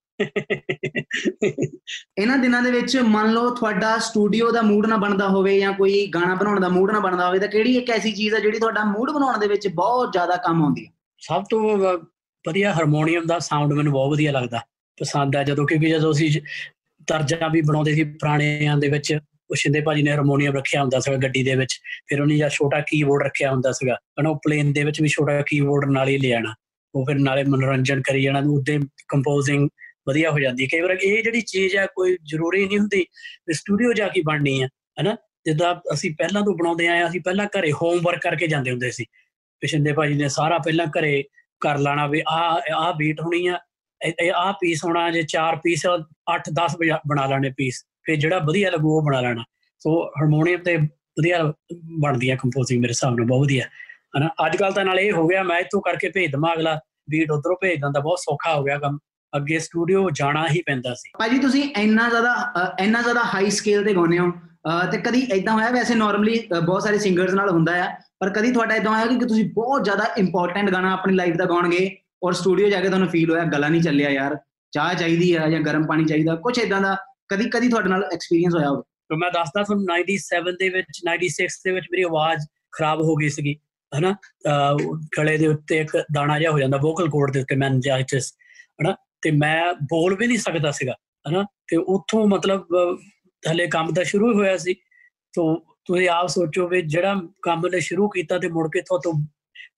ਇਹਨਾਂ 2.18 2.38
ਦਿਨਾਂ 2.38 2.62
ਦੇ 2.62 2.70
ਵਿੱਚ 2.70 2.96
ਮੰਨ 2.96 3.32
ਲਓ 3.32 3.54
ਤੁਹਾਡਾ 3.54 3.98
ਸਟੂਡੀਓ 3.98 4.50
ਦਾ 4.50 4.62
ਮੂਡ 4.62 4.86
ਨਾ 4.86 4.96
ਬਣਦਾ 4.96 5.28
ਹੋਵੇ 5.28 5.58
ਜਾਂ 5.60 5.72
ਕੋਈ 5.72 6.06
ਗਾਣਾ 6.06 6.34
ਬਣਾਉਣ 6.34 6.60
ਦਾ 6.60 6.68
ਮੂਡ 6.68 6.90
ਨਾ 6.90 7.00
ਬਣਦਾ 7.00 7.26
ਹੋਵੇ 7.26 7.38
ਤਾਂ 7.38 7.48
ਕਿਹੜੀ 7.48 7.76
ਇੱਕ 7.76 7.90
ਐਸੀ 7.90 8.12
ਚੀਜ਼ 8.12 8.34
ਹੈ 8.34 8.40
ਜਿਹੜੀ 8.40 8.58
ਤੁਹਾਡਾ 8.58 8.84
ਮੂਡ 8.84 9.10
ਬਣਾਉਣ 9.10 9.38
ਦੇ 9.38 9.46
ਵਿੱਚ 9.46 9.68
ਬਹੁਤ 9.68 10.12
ਜ਼ਿਆਦਾ 10.12 10.36
ਕੰਮ 10.36 10.62
ਆਉਂਦੀ 10.62 10.86
ਹੈ 10.86 10.90
ਸਭ 11.18 11.44
ਤੋਂ 11.50 11.78
ਵਧੀਆ 12.44 12.72
ਹਾਰਮੋਨੀਅਮ 12.72 13.26
ਦਾ 13.26 13.38
ਸਾਊਂਡ 13.38 13.72
ਮੈਨੂੰ 13.72 13.92
ਬਹੁਤ 13.92 14.10
ਵਧੀਆ 14.10 14.32
ਲੱਗਦਾ। 14.32 14.60
ਪਸੰਦ 14.98 15.36
ਆ 15.36 15.42
ਜਦੋਂ 15.42 15.66
ਕਿਉਂਕਿ 15.66 15.88
ਜਦੋਂ 15.88 16.12
ਅਸੀਂ 16.12 16.40
ਤਰਜਾ 17.06 17.48
ਵੀ 17.48 17.60
ਬਣਾਉਂਦੇ 17.60 17.94
ਸੀ 17.94 18.04
ਪੁਰਾਣਿਆਂ 18.04 18.76
ਦੇ 18.76 18.88
ਵਿੱਚ 18.88 19.18
ਉਹ 19.50 19.56
ਸ਼ਿੰਦੇ 19.56 19.80
ਭਾਜੀ 19.80 20.02
ਨੇ 20.02 20.10
ਹਾਰਮੋਨੀਅਮ 20.10 20.54
ਰੱਖਿਆ 20.56 20.82
ਹੁੰਦਾ 20.82 21.00
ਸੀਗਾ 21.00 21.16
ਗੱਡੀ 21.16 21.42
ਦੇ 21.42 21.54
ਵਿੱਚ 21.54 21.78
ਫਿਰ 22.08 22.20
ਉਹਨੇ 22.20 22.36
ਜਾਂ 22.36 22.48
ਛੋਟਾ 22.48 22.80
ਕੀਬੋਰਡ 22.80 23.22
ਰੱਖਿਆ 23.22 23.50
ਹੁੰਦਾ 23.52 23.72
ਸੀਗਾ 23.72 23.94
ਹਨਾ 24.20 24.30
ਉਹ 24.30 24.40
ਪਲੇਨ 24.44 24.72
ਦੇ 24.72 24.84
ਵਿੱਚ 24.84 25.00
ਵੀ 25.00 25.08
ਛੋਟਾ 25.08 25.42
ਕੀਬੋਰਡ 25.42 25.90
ਨਾਲ 25.90 26.08
ਹੀ 26.08 26.18
ਲਿਆਣਾ 26.18 26.54
ਉਹ 26.94 27.04
ਫਿਰ 27.06 27.18
ਨਾਲੇ 27.18 27.44
ਮਨੋਰੰਜਨ 27.44 28.02
ਕਰੀ 28.02 28.22
ਜਾਣਾ 28.22 28.38
ਉਹਦੇ 28.46 28.78
ਕੰਪੋਜ਼ਿੰਗ 29.08 29.68
ਵਧੀਆ 30.08 30.30
ਹੋ 30.30 30.38
ਜਾਂਦੀ 30.38 30.62
ਹੈ। 30.64 30.68
ਕਈ 30.72 30.80
ਵਾਰ 30.80 30.90
ਇਹ 31.02 31.22
ਜਿਹੜੀ 31.22 31.40
ਚੀਜ਼ 31.40 31.76
ਆ 31.76 31.86
ਕੋਈ 31.86 32.16
ਜ਼ਰੂਰੀ 32.24 32.64
ਨਹੀਂ 32.66 32.78
ਹੁੰਦੀ 32.78 33.04
ਵੀ 33.48 33.54
ਸਟੂਡੀਓ 33.54 33.92
ਜਾ 33.92 34.08
ਕੇ 34.08 34.22
ਬਣਨੀ 34.24 34.60
ਆ 34.62 34.66
ਹਨਾ? 35.00 35.16
ਜਿੱਦਾਂ 35.46 35.74
ਅਸੀਂ 35.94 36.14
ਪਹਿਲਾਂ 36.18 36.42
ਤੋਂ 36.42 36.54
ਬਣਾਉਂਦੇ 36.54 36.88
ਆਏ 36.88 37.00
ਹਾਂ, 37.00 37.08
ਅਸੀਂ 37.08 37.20
ਪਹਿਲਾਂ 37.20 37.46
ਘਰੇ 37.58 37.72
ਹੋਮਵਰਕ 37.72 38.20
ਕਰਕੇ 38.20 38.46
ਜਾਂਦੇ 38.46 38.70
ਹੁੰਦੇ 38.70 38.90
ਸੀ। 38.90 39.04
ਪਿਛੰਦੇ 39.60 39.92
ਭਾਜੀ 39.92 40.14
ਨੇ 40.14 40.28
ਸਾਰਾ 40.28 40.58
ਪਹਿਲਾਂ 40.58 40.86
ਘਰੇ 40.86 41.24
ਕਰ 41.60 41.78
ਲਾਣਾ 41.78 42.06
ਵੀ 42.06 42.22
ਆ 42.28 42.60
ਆ 42.76 42.92
ਬੀਟ 42.92 43.20
ਹੋਣੀ 43.20 43.46
ਆ 43.46 43.58
ਆ 44.34 44.52
ਪੀਸ 44.52 44.84
ਹੋਣਾ 44.84 45.10
ਜੇ 45.10 45.22
ਚਾਰ 45.22 45.56
ਪੀਸ 45.56 45.86
8 46.34 46.38
10 46.52 46.76
ਬਣਾ 47.08 47.26
ਲੈਣੇ 47.26 47.50
ਪੀਸ 47.56 47.84
ਫਿਰ 48.04 48.16
ਜਿਹੜਾ 48.16 48.38
ਵਧੀਆ 48.38 48.70
ਲੱਗੂ 48.70 48.96
ਉਹ 48.96 49.02
ਬਣਾ 49.02 49.20
ਲੈਣਾ। 49.20 49.44
ਸੋ 49.78 50.02
ਹਾਰਮੋਨੀਅਮ 50.04 50.62
ਤੇ 50.62 50.76
ਵਧੀਆ 50.76 51.42
ਬਣਦੀ 52.00 52.30
ਆ 52.30 52.36
ਕੰਪੋਜ਼ਿੰਗ 52.36 52.80
ਮੇਰੇ 52.80 52.90
ਹਿਸਾਬ 52.90 53.16
ਨਾਲ 53.16 53.26
ਬਹੁਤ 53.26 53.40
ਵਧੀਆ। 53.40 53.64
ਹਨਾ 54.18 54.28
ਅੱਜ 54.46 54.56
ਕੱਲ 54.56 54.72
ਤਾਂ 54.72 54.84
ਨਾਲ 54.84 54.98
ਇਹ 55.00 55.12
ਹੋ 55.12 55.26
ਗਿਆ 55.28 55.42
ਮੈਂ 55.42 55.58
ਇੱਥੋਂ 55.58 55.80
ਕਰਕੇ 55.80 56.08
ਭੇਜ 56.08 56.30
ਦਵਾਂ 56.32 56.52
ਅਗਲਾ 56.54 56.80
ਬੀਟ 57.10 57.30
ਉਧਰੋਂ 57.30 57.56
ਭੇਜ 57.60 57.80
ਦਿੰਦਾ 57.80 58.00
ਬਹੁਤ 58.00 58.18
ਸੌਖਾ 58.18 58.54
ਹੋ 58.54 58.62
ਗਿਆ 58.64 58.78
ਕੰਮ। 58.78 58.98
ਅੱਗੇ 59.36 59.58
ਸਟੂਡੀਓ 59.58 60.08
ਜਾਣਾ 60.10 60.46
ਹੀ 60.48 60.62
ਪੈਂਦਾ 60.66 60.94
ਸੀ। 60.94 61.10
ਭਾਜੀ 61.18 61.38
ਤੁਸੀਂ 61.38 61.62
ਇੰਨਾ 61.78 62.08
ਜ਼ਿਆਦਾ 62.08 62.34
ਅ, 62.56 62.82
ਇੰਨਾ 62.82 63.02
ਜ਼ਿਆਦਾ 63.02 63.22
ਹਾਈ 63.34 63.50
ਸਕੇਲ 63.50 63.84
ਤੇ 63.84 63.94
ਗਾਉਂਦੇ 63.94 64.18
ਹੋ 64.18 64.30
ਅ, 64.30 64.90
ਤੇ 64.92 64.98
ਕਦੀ 64.98 65.26
ਐਦਾਂ 65.32 65.52
ਹੋਇਆ? 65.54 65.70
ਵੈਸੇ 65.70 65.94
ਨਾਰਮਲੀ 65.94 66.38
ਬਹੁਤ 66.66 66.82
ਸਾਰੇ 66.82 66.98
ਸਿੰਗਰਸ 66.98 67.34
ਨਾਲ 67.34 67.50
ਹੁੰਦਾ 67.50 67.72
ਆ 67.84 67.88
ਪਰ 68.20 68.30
ਕਦੀ 68.30 68.52
ਤੁਹਾਡਾ 68.52 68.74
ਇਦਾਂ 68.74 68.92
ਹੋਇਆ 68.92 69.06
ਕਿ 69.06 69.26
ਤੁਸੀਂ 69.26 69.44
ਬਹੁਤ 69.54 69.84
ਜ਼ਿਆਦਾ 69.84 70.04
ਇੰਪੋਰਟੈਂਟ 70.18 70.70
ਗਾਣਾ 70.70 70.92
ਆਪਣੀ 70.92 71.14
ਲਾਈਫ 71.14 71.36
ਦਾ 71.36 71.44
ਗਾਉਣਗੇ 71.44 71.96
ਔਰ 72.22 72.32
ਸਟੂਡੀਓ 72.32 72.68
ਜਾ 72.68 72.80
ਕੇ 72.80 72.88
ਤੁਹਾਨੂੰ 72.88 73.08
ਫੀਲ 73.08 73.30
ਹੋਇਆ 73.30 73.44
ਗਲਾ 73.44 73.68
ਨਹੀਂ 73.68 73.82
ਚੱਲਿਆ 73.82 74.10
ਯਾਰ 74.10 74.36
ਚਾਹ 74.72 74.94
ਚਾਹੀਦੀ 74.94 75.32
ਆ 75.34 75.48
ਜਾਂ 75.48 75.60
ਗਰਮ 75.60 75.86
ਪਾਣੀ 75.86 76.04
ਚਾਹੀਦਾ 76.04 76.34
ਕੁਝ 76.36 76.58
ਇਦਾਂ 76.58 76.80
ਦਾ 76.80 76.96
ਕਦੀ 77.28 77.50
ਕਦੀ 77.50 77.68
ਤੁਹਾਡੇ 77.68 77.88
ਨਾਲ 77.88 78.04
ਐਕਸਪੀਰੀਅੰਸ 78.14 78.54
ਹੋਇਆ 78.54 78.68
ਹੋਵੇ। 78.68 78.82
ਤੇ 78.82 79.16
ਮੈਂ 79.16 79.30
ਦੱਸਦਾ 79.30 79.62
ਤੁਹਾਨੂੰ 79.62 79.84
97 79.84 80.56
ਦੇ 80.58 80.68
ਵਿੱਚ 80.68 81.00
96 81.04 81.60
ਦੇ 81.64 81.70
ਵਿੱਚ 81.70 81.86
ਮੇਰੀ 81.92 82.02
ਆਵਾਜ਼ 82.02 82.46
ਖਰਾਬ 82.72 83.00
ਹੋ 83.02 83.14
ਗਈ 83.14 83.28
ਸੀਗੀ 83.28 83.56
ਹਨਾ? 83.98 84.16
ਅਹ 84.46 84.98
ਗਲੇ 85.18 85.38
ਦੇ 85.38 85.46
ਉੱਤੇ 85.46 85.78
ਇੱਕ 85.78 85.96
ਦਾਣਾ 86.14 86.38
ਜਿਹਾ 86.38 86.50
ਹੋ 86.50 86.58
ਜਾਂਦਾ 86.58 86.76
ਵੋਕਲ 86.76 87.08
ਕੋਡ 87.08 87.32
ਦੇ 87.32 87.40
ਉੱਤੇ 87.40 87.56
ਮੈਨਜਾਈਟਿਸ 87.56 88.34
ਹਨਾ? 88.82 88.96
ਤੇ 89.22 89.30
ਮੈਂ 89.30 89.74
ਬੋਲ 89.74 90.16
ਵੀ 90.16 90.26
ਨਹੀਂ 90.26 90.38
ਸਕਦਾ 90.38 90.70
ਸੀਗਾ 90.70 90.94
ਹਨਾ? 91.28 91.42
ਤੇ 91.42 91.76
ਉੱਥੋਂ 91.76 92.26
ਮਤਲਬ 92.26 92.60
ਅਹ, 92.60 92.96
ਹਲੇ 93.52 93.66
ਕੰਮ 93.66 93.92
ਤਾਂ 93.94 94.04
ਸ਼ੁਰੂ 94.04 94.32
ਹੀ 94.32 94.36
ਹੋਇਆ 94.36 94.56
ਸੀ। 94.56 94.74
ਤੋਂ 95.32 95.56
ਤੁਸੀਂ 95.84 96.08
ਆਪ 96.08 96.28
ਸੋਚੋ 96.28 96.68
ਵੀ 96.68 96.82
ਜਿਹੜਾ 96.82 97.14
ਕੰਮ 97.42 97.66
ਨੇ 97.66 97.80
ਸ਼ੁਰੂ 97.80 98.08
ਕੀਤਾ 98.08 98.38
ਤੇ 98.38 98.48
ਮੁੜ 98.48 98.68
ਕੇ 98.72 98.80
ਤੋਂ 98.80 99.26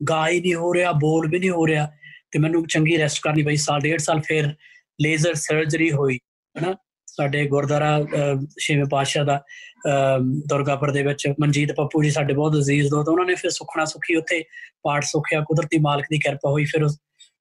ਗਾ 0.09 0.29
ਹੀ 0.29 0.41
ਨਹੀਂ 0.41 0.55
ਹੋ 0.55 0.75
ਰਿਹਾ 0.75 0.93
ਬੋਲ 0.93 1.29
ਵੀ 1.31 1.39
ਨਹੀਂ 1.39 1.51
ਹੋ 1.51 1.67
ਰਿਹਾ। 1.67 1.93
ਤੇ 2.31 2.39
ਮੈਨੂੰ 2.39 2.67
ਚੰਗੀ 2.67 2.99
ਰੈਸਟ 2.99 3.19
ਕਰਨੀ 3.23 3.43
ਪਈ 3.43 3.57
ਸਾਲ 3.57 3.81
ਡੇਢ 3.81 3.99
ਸਾਲ 3.99 4.21
ਫਿਰ 4.21 4.55
ਲੇਜ਼ਰ 5.03 5.35
ਸਰਜਰੀ 5.35 5.93
ਹੋਈ 5.93 6.19
ਹਨਾ? 6.59 6.75
ਸਾਡੇ 7.17 7.47
ਗੁਰਦੁਆਰਾ 7.47 7.99
ਅਹ, 7.99 8.47
ਛੇਵੇਂ 8.61 8.85
ਪਾਤਸ਼ਾਹ 8.91 9.25
ਦਾ 9.25 9.37
ਅਹ, 9.37 10.19
ਦੁਰਗਾਪੁਰ 10.47 10.91
ਦੇ 10.91 11.03
ਵਿੱਚ 11.03 11.27
ਮਨਜੀਤ 11.41 11.73
ਪੱਪੂ 11.73 12.03
ਜੀ 12.03 12.11
ਸਾਡੇ 12.11 12.35
ਬਹੁਤ 12.35 12.57
ਅਜ਼ੀਜ਼ 12.57 12.89
ਦੋਸਤ 12.91 13.09
ਉਹਨਾਂ 13.09 13.25
ਨੇ 13.25 13.35
ਫਿਰ 13.35 13.51
ਸੁਖਣਾ 13.51 13.85
ਸੁਖੀ 13.85 14.17
ਉੱਥੇ 14.17 14.45
ਪਾਠ 14.83 15.05
ਸੁਖਿਆ 15.05 15.41
ਕੁਦਰਤੀ 15.41 15.79
ਮਾਲਕ 15.79 16.05
ਦੀ 16.11 16.19
ਕਿਰਪਾ 16.19 16.51
ਹੋਈ 16.51 16.65
ਫਿਰ 16.65 16.83
ਉਹ 16.83 16.91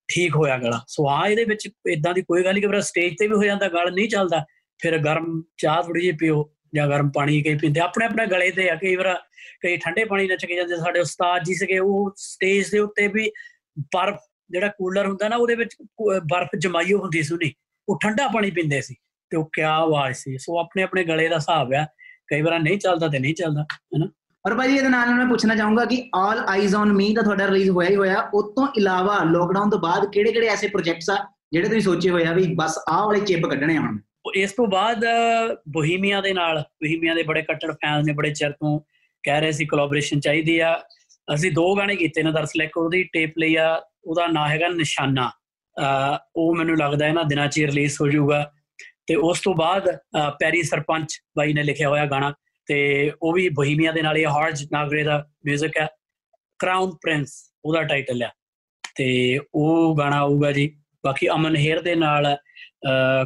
ਠੀਕ 0.08 0.36
ਹੋਇਆ 0.36 0.56
ਗਲਾ। 0.58 0.80
ਸੋ 0.88 1.08
ਆ 1.08 1.26
ਇਹਦੇ 1.28 1.44
ਵਿੱਚ 1.44 1.68
ਇਦਾਂ 1.90 2.14
ਦੀ 2.14 2.22
ਕੋਈ 2.22 2.44
ਗੱਲ 2.44 2.52
ਨਹੀਂ 2.52 2.62
ਕਿ 2.62 2.68
ਮੇਰਾ 2.68 2.80
ਸਟੇਜ 2.80 3.14
ਤੇ 3.18 3.26
ਵੀ 3.26 3.34
ਹੋ 3.34 3.44
ਜਾਂਦਾ 3.44 3.68
ਗਲ 3.68 3.92
ਨਹੀਂ 3.94 4.08
ਚੱਲਦਾ 4.08 4.44
ਫਿਰ 4.78 4.98
ਗਰਮ 4.98 5.42
ਚਾਹ 5.56 5.82
ਥੋੜੀ 5.82 6.00
ਜਿਹੀ 6.00 6.16
ਪੀਓ 6.16 6.50
ਜਾਂ 6.74 6.88
ਗਰਮ 6.88 7.10
ਪਾਣੀ 7.10 7.42
ਕਈ 7.42 7.54
ਪੀਂਦੇ 7.54 7.80
ਆਪਣੇ 7.80 8.06
ਆਪਣੇ 8.06 8.26
ਗਲੇ 8.26 8.50
ਤੇ 8.50 8.70
ਆ 8.70 8.74
ਕਈ 8.74 8.96
ਵਾਰ 8.96 9.14
ਕਈ 9.62 9.76
ਠੰਡੇ 9.76 10.04
ਪਾਣੀ 10.04 10.26
ਨਾਲ 10.26 10.36
ਚਕੇ 10.36 10.56
ਜਾਂਦੇ 10.56 10.76
ਸਾਡੇ 10.76 11.00
ਉਸਤਾਦ 11.00 11.42
ਜੀ 11.44 11.54
ਸੀਗੇ 11.54 11.78
ਉਹ 11.78 12.12
ਸਟੇਜ 12.16 12.70
ਦੇ 12.70 12.78
ਉੱਤੇ 12.78 13.08
ਵੀ 13.08 13.30
ਬਰਫ਼ 13.78 14.18
ਜਿਹੜਾ 14.50 14.68
ਕੂਲਰ 14.68 15.06
ਹੁੰਦਾ 15.06 15.28
ਨਾ 15.28 15.36
ਉਹਦੇ 15.36 15.54
ਵਿੱਚ 15.54 15.74
ਕੁ- 15.74 16.20
ਬਰਫ਼ 16.20 16.56
ਜਮਾਈ 16.58 16.84
ਹੋਈ 16.84 17.00
ਹੁੰਦੀ 17.00 17.22
ਸੀ 17.22 17.34
ਉਹਨੇ 17.34 17.52
ਉਹ 17.88 17.98
ਠੰਡਾ 18.02 18.28
ਪਾਣੀ 18.28 18.50
ਪੀਂਦੇ 18.50 18.80
ਸੀ। 18.80 18.94
ਤੇ 19.30 19.36
ਉਹ 19.36 19.48
ਕਿਆ 19.52 19.72
ਆਵਾਜ਼ 19.74 20.16
ਸੀ? 20.16 20.36
ਸੋ 20.38 20.58
ਆਪਣੇ 20.60 20.82
ਆਪਣੇ 20.82 21.04
ਗਲੇ 21.04 21.28
ਦਾ 21.28 21.36
ਹਿਸਾਬ 21.36 21.72
ਆ। 21.74 21.84
ਕਈ 22.30 22.42
ਵਾਰ 22.42 22.58
ਨਹੀਂ 22.60 22.78
ਚੱਲਦਾ 22.78 23.08
ਤੇ 23.08 23.18
ਨਹੀਂ 23.18 23.34
ਚੱਲਦਾ 23.34 23.64
ਔਰ 24.44 24.54
ਭਾਜੀ 24.54 24.76
ਇਹਦੇ 24.76 24.88
ਨਾਲ 24.88 25.08
ਮੈਂ 25.14 25.26
ਪੁੱਛਣਾ 25.26 25.54
ਚਾਹੂੰਗਾ 25.56 25.84
ਕਿ 25.84 26.02
ਆਲ 26.14 26.38
ਆਈਜ਼ 26.48 26.74
ਔਨ 26.76 26.92
ਮੀ 26.92 27.12
ਦਾ 27.14 27.22
ਤੁਹਾਡਾ 27.22 27.46
ਰਿਲੀਜ਼ 27.46 27.70
ਹੋਇਆ 27.70 27.88
ਹੀ 27.90 27.96
ਹੋਇਆ। 27.96 28.20
ਉਸ 28.34 28.52
ਤੋਂ 28.56 28.66
ਇਲਾਵਾ 28.78 29.18
ਲੋਕਡਾਊਨ 29.24 29.70
ਤੋਂ 29.70 29.78
ਬਾਅਦ 29.78 30.06
ਕਿਹੜੇ 30.12 30.32
ਕਿਹੜੇ 30.32 30.48
ਐਸੇ 30.48 30.68
ਪ੍ਰੋਜੈਕਟਸ 30.68 31.10
ਆ 31.10 31.16
ਜਿਹੜੇ 31.52 31.68
ਤੁਸੀਂ 31.68 31.80
ਸੋਚੇ 31.80 32.10
ਹੋਇਆ 32.10 32.32
ਵੀ 32.32 32.46
ਬਸ 32.56 32.78
ਆਹ 32.88 33.04
ਵਾਲੇ 33.06 33.20
ਚਿਪ 33.20 33.46
ਕੱਢਣੇ 33.46 33.76
ਆ 33.76 33.80
ਹੁਣ? 33.80 33.98
ਇਸ 34.34 34.52
ਤੋਂ 34.52 34.66
ਬਾਅਦ 34.66 35.04
ਬੋਹੀਮੀਆ 35.72 36.20
ਦੇ 36.20 36.32
ਨਾਲ 36.32 36.60
ਬੋਹੀਮੀਆ 36.60 37.14
ਦੇ 37.14 37.22
ਬੜੇ 37.22 37.42
ਕੱਟੜ 37.42 37.72
ਫੈਨਸ 37.72 38.06
ਨੇ 38.06 38.12
ਬੜੇ 38.12 38.30
ਚਿਰ 38.32 38.50
ਤੋਂ 38.52 38.78
ਕਹਿ 39.24 39.40
ਰਹੇ 39.40 39.52
ਸੀ 39.52 39.66
ਕੋਲੈਬੋਰੇਸ਼ਨ 39.66 40.20
ਚਾਹੀਦੀ 40.20 40.58
ਆ। 40.58 40.74
ਅਸੀਂ 41.28 41.52
ਦੋ 41.52 41.74
ਗਾਣੇ 41.76 41.96
ਕੀਤੇ 41.96 42.22
ਨੇ 42.22 42.32
ਦਰਅਸਲ 42.32 42.62
ਇੱਕ 42.62 42.76
ਉਹਦੀ 42.76 43.02
ਟੇਪ 43.12 43.38
ਲਈ 43.38 43.54
ਆ 43.56 43.74
ਉਹਦਾ 44.04 44.26
ਨਾਂ 44.26 44.48
ਹੈਗਾ 44.48 44.68
ਨਿਸ਼ਾਨਾ। 44.68 45.30
ਉਹ 46.36 46.54
ਮੈਨੂੰ 46.56 46.76
ਲੱਗਦਾ 46.78 47.06
ਇਹਨਾਂ 47.06 47.24
ਦਿਨਾਂ 47.24 47.46
'ਚ 47.46 47.58
ਰਿਲੀਜ਼ 47.60 47.96
ਹੋ 48.00 48.08
ਜਾਊਗਾ। 48.08 48.50
ਤੇ 49.06 49.14
ਉਸ 49.14 49.40
ਤੋਂ 49.40 49.54
ਬਾਅਦ 49.54 49.88
ਪੈਰੀ 50.40 50.62
ਸਰਪੰਚ 50.62 51.18
ਬਾਈ 51.36 51.52
ਨੇ 51.52 51.62
ਲਿਖਿਆ 51.62 51.88
ਹੋਇਆ 51.88 52.06
ਗਾਣਾ 52.06 52.32
ਤੇ 52.68 52.78
ਉਹ 53.22 53.32
ਵੀ 53.32 53.48
ਬੋਹੀਮੀਆ 53.48 53.92
ਦੇ 53.92 54.02
ਨਾਲ 54.02 54.18
ਇਹ 54.18 54.26
ਹਾਰਜ 54.26 54.66
ਨਾਗਰੇ 54.72 55.02
ਦਾ 55.04 55.18
뮤직 55.48 55.70
ਹੈ। 55.80 55.86
ਕਰਾਊਨ 56.60 56.90
ਪ੍ਰਿੰਸ 57.02 57.34
ਉਹਦਾ 57.64 57.82
ਟਾਈਟਲ 57.82 58.22
ਆ 58.22 58.30
ਤੇ 58.96 59.38
ਉਹ 59.54 59.96
ਗਾਣਾ 59.98 60.18
ਆਊਗਾ 60.18 60.50
ਜੀ। 60.52 60.68
ਬਾਕੀ 61.04 61.28
ਅਮਨ 61.28 61.56
ਹੇਰ 61.56 61.80
ਦੇ 61.82 61.94
ਨਾਲ 61.94 62.36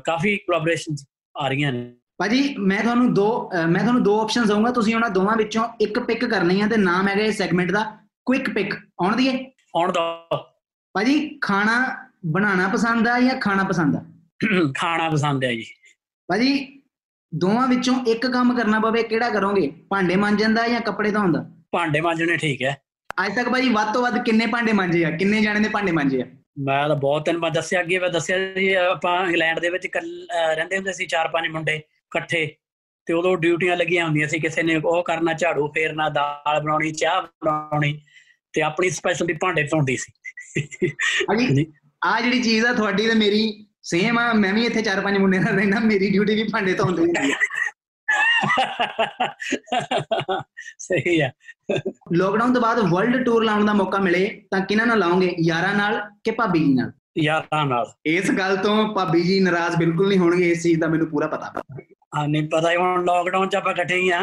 ਕਾਫੀ 0.04 0.36
ਕੋਲੈਬੋਰੇਸ਼ਨਸ 0.36 1.04
ਆ 1.36 1.48
ਰਹੀਆਂ 1.48 1.72
ਨੇ। 1.72 1.92
ਭਾਜੀ 2.18 2.54
ਮੈਂ 2.58 2.82
ਤੁਹਾਨੂੰ 2.82 3.12
ਦੋ 3.14 3.28
ਮੈਂ 3.68 3.80
ਤੁਹਾਨੂੰ 3.80 4.02
ਦੋ 4.02 4.20
ਆਪਸ਼ਨਸ 4.20 4.48
ਦਊਂਗਾ। 4.48 4.70
ਤੁਸੀਂ 4.70 4.94
ਉਹਨਾਂ 4.94 5.10
ਦੋਵਾਂ 5.10 5.36
ਵਿੱਚੋਂ 5.36 5.64
ਇੱਕ 5.80 5.98
ਪਿਕ 5.98 6.24
ਕਰਨੀ 6.24 6.60
ਹੈ 6.60 6.66
ਤੇ 6.68 6.76
ਨਾਮ 6.76 7.08
ਹੈਗਾ 7.08 7.24
ਇਸ 7.24 7.38
ਸੈਗਮੈਂਟ 7.38 7.70
ਦਾ। 7.72 7.84
ਕੁਇਕ 8.26 8.50
ਪਿਕ 8.54 8.74
ਆਉਣ 9.02 9.16
ਦੀਏ? 9.16 9.32
ਆਉਣ 9.76 9.92
ਦਾ। 9.92 10.44
ਭਾਜੀ 10.94 11.38
ਖਾਣਾ 11.42 12.06
ਬਣਾਉਣਾ 12.26 12.68
ਪਸੰਦ 12.68 13.08
ਆ 13.08 13.20
ਜਾਂ 13.20 13.38
ਖਾਣਾ 13.40 13.64
ਪਸੰਦ 13.64 13.96
ਆ? 13.96 14.04
ਖਾਣਾ 14.76 15.10
ਪਸੰਦ 15.10 15.44
ਹੈ 15.44 15.52
ਜੀ। 15.52 15.64
ਭਾਜੀ 16.28 16.82
ਦੋਵਾਂ 17.34 17.68
ਵਿੱਚੋਂ 17.68 17.94
ਇੱਕ 18.06 18.26
ਕੰਮ 18.26 18.54
ਕਰਨਾ 18.56 18.80
ਪਵੇ 18.80 19.02
ਕਿਹੜਾ 19.02 19.30
ਕਰੋਗੇ? 19.30 19.72
ਭਾਂਡੇ 19.90 20.16
ਮਾਂਜਣ 20.16 20.54
ਦਾ 20.54 20.68
ਜਾਂ 20.68 20.80
ਕੱਪੜੇ 20.80 21.10
ਧੋਣ 21.10 21.32
ਦਾ? 21.32 21.44
ਭਾਂਡੇ 21.72 22.00
ਮਾਂਜਣੇ 22.00 22.36
ਠੀਕ 22.36 22.62
ਹੈ। 22.62 22.76
ਅੱਜ 23.26 23.34
ਤੱਕ 23.36 23.48
ਭਾਜੀ 23.48 23.68
ਵੱਧ 23.68 23.92
ਤੋਂ 23.92 24.02
ਵੱਧ 24.02 24.22
ਕਿੰਨੇ 24.24 24.46
ਭਾਂਡੇ 24.46 24.72
ਮਾਂਜੇ 24.72 25.04
ਆ? 25.04 25.10
ਕਿੰਨੇ 25.10 25.40
ਜਾਣੇ 25.40 25.60
ਨੇ 25.60 25.68
ਭਾਂਡੇ 25.68 25.92
ਮਾਂਜੇ 25.92 26.22
ਆ? 26.22 26.26
ਮੈਂ 26.58 26.88
ਤਾਂ 26.88 26.96
ਬਹੁਤ 26.96 27.24
ਦਿਨ 27.24 27.38
ਬਾਅਦ 27.38 27.54
ਦੱਸਿਆ 27.54 27.80
ਅੱਗੇ 27.80 27.98
ਮੈਂ 27.98 28.08
ਦੱਸਿਆ 28.10 28.54
ਜੀ 28.54 28.72
ਆਪਾਂ 28.72 29.26
ਇੰਗਲੈਂਡ 29.26 29.60
ਦੇ 29.60 29.70
ਵਿੱਚ 29.70 29.86
ਰਹਿੰਦੇ 30.56 30.76
ਹੁੰਦੇ 30.76 30.92
ਸੀ 30.92 31.06
ਚਾਰ 31.06 31.28
ਪੰਜ 31.28 31.48
ਮੁੰਡੇ 31.48 31.76
ਇਕੱਠੇ। 31.76 32.56
ਤੇ 33.06 33.12
ਉਦੋਂ 33.14 33.36
ਡਿਊਟੀਆਂ 33.36 33.76
ਲੱਗੀਆਂ 33.76 34.04
ਹੁੰਦੀਆਂ 34.04 34.28
ਸੀ 34.28 34.38
ਕਿਸੇ 34.40 34.62
ਨੇ 34.62 34.76
ਉਹ 34.76 35.02
ਕਰਨਾ 35.04 35.32
ਝਾੜੂ 35.32 35.68
ਫੇਰਨਾ 35.68 36.08
ਦਾਲ 36.08 36.60
ਬਣਾਉਣੀ 36.60 36.92
ਚਾਹ 36.92 37.22
ਬਣਾਉਣੀ 37.22 38.00
ਤੇ 38.52 38.62
ਆਪਣੀ 38.62 38.90
ਸਪੈਸ਼ਲ 38.90 39.26
ਦੀ 39.26 39.32
ਭਾਂਡੇ 39.32 39.62
ਧੋਂਦੀ 39.62 39.96
ਸੀ। 39.96 40.12
ਭਾਜੀ 41.26 41.46
ਜੀ। 41.46 41.72
ਆ 42.04 42.20
ਜਿਹੜੀ 42.20 42.42
ਚੀਜ਼ 42.42 42.66
ਆ 42.66 42.72
ਤੁਹਾਡੀ 42.72 43.06
ਤੇ 43.08 43.14
ਮੇਰੀ 43.14 43.66
ਸੇਮ 43.82 44.18
ਆ 44.18 44.32
ਮੈਂ 44.32 44.54
ਵੀ 44.54 44.64
ਇੱਥੇ 44.66 44.82
ਚਾਰ 44.82 45.00
ਪੰਜ 45.00 45.18
ਮੁੰਡੇ 45.18 45.38
ਨਾਲ 45.38 45.54
ਰਹਿਣਾ 45.54 45.80
ਮੇਰੀ 45.80 46.10
ਡਿਊਟੀ 46.10 46.34
ਵੀ 46.34 46.42
ਭਾਂਡੇ 46.52 46.74
ਧੋਣ 46.74 46.96
ਦੀ 46.96 47.02
ਹੁੰਦੀ 47.02 47.32
ਆ। 47.32 47.36
ਸਹੀ 50.78 51.20
ਹੈ 51.20 51.32
ਲੋਕਡਾਊਨ 52.12 52.52
ਤੋਂ 52.52 52.62
ਬਾਅਦ 52.62 52.78
ਵਰਲਡ 52.78 53.24
ਟੂਰ 53.24 53.44
ਲਾਉਣ 53.44 53.66
ਦਾ 53.66 53.72
ਮੌਕਾ 53.72 53.98
ਮਿਲੇ 53.98 54.42
ਤਾਂ 54.50 54.60
ਕਿਹਨਾਂ 54.60 54.86
ਨਾਲ 54.86 54.98
ਲਾਉਂਗੇ 54.98 55.36
ਯਾਰਾਂ 55.40 55.74
ਨਾਲ 55.74 56.00
ਕਿ 56.24 56.30
ਭਾਬੀ 56.30 56.58
ਜੀ 56.58 56.74
ਨਾਲ? 56.74 56.92
ਯਾਰਾਂ 57.18 57.66
ਨਾਲ। 57.66 57.92
ਇਸ 58.06 58.30
ਗੱਲ 58.30 58.56
ਤੋਂ 58.56 58.94
ਭਾਬੀ 58.94 59.22
ਜੀ 59.22 59.40
ਨਾਰਾਜ਼ 59.40 59.76
ਬਿਲਕੁਲ 59.76 60.08
ਨਹੀਂ 60.08 60.18
ਹੋਣਗੇ 60.18 60.50
ਇਸ 60.50 60.62
ਚੀਜ਼ 60.62 60.80
ਦਾ 60.80 60.86
ਮੈਨੂੰ 60.86 61.06
ਪੂਰਾ 61.06 61.26
ਪਤਾ। 61.26 61.52
ਹਾਂ 62.16 62.28
ਨਹੀਂ 62.28 62.48
ਪਤਾ 62.48 62.68
ਹੁਣ 62.78 63.04
ਲੋਕਡਾਊਨ 63.04 63.48
ਚ 63.48 63.56
ਆਪਾਂ 63.56 63.72
ਇਕੱਠੇ 63.72 63.96
ਹੀ 63.96 64.10
ਆ। 64.10 64.20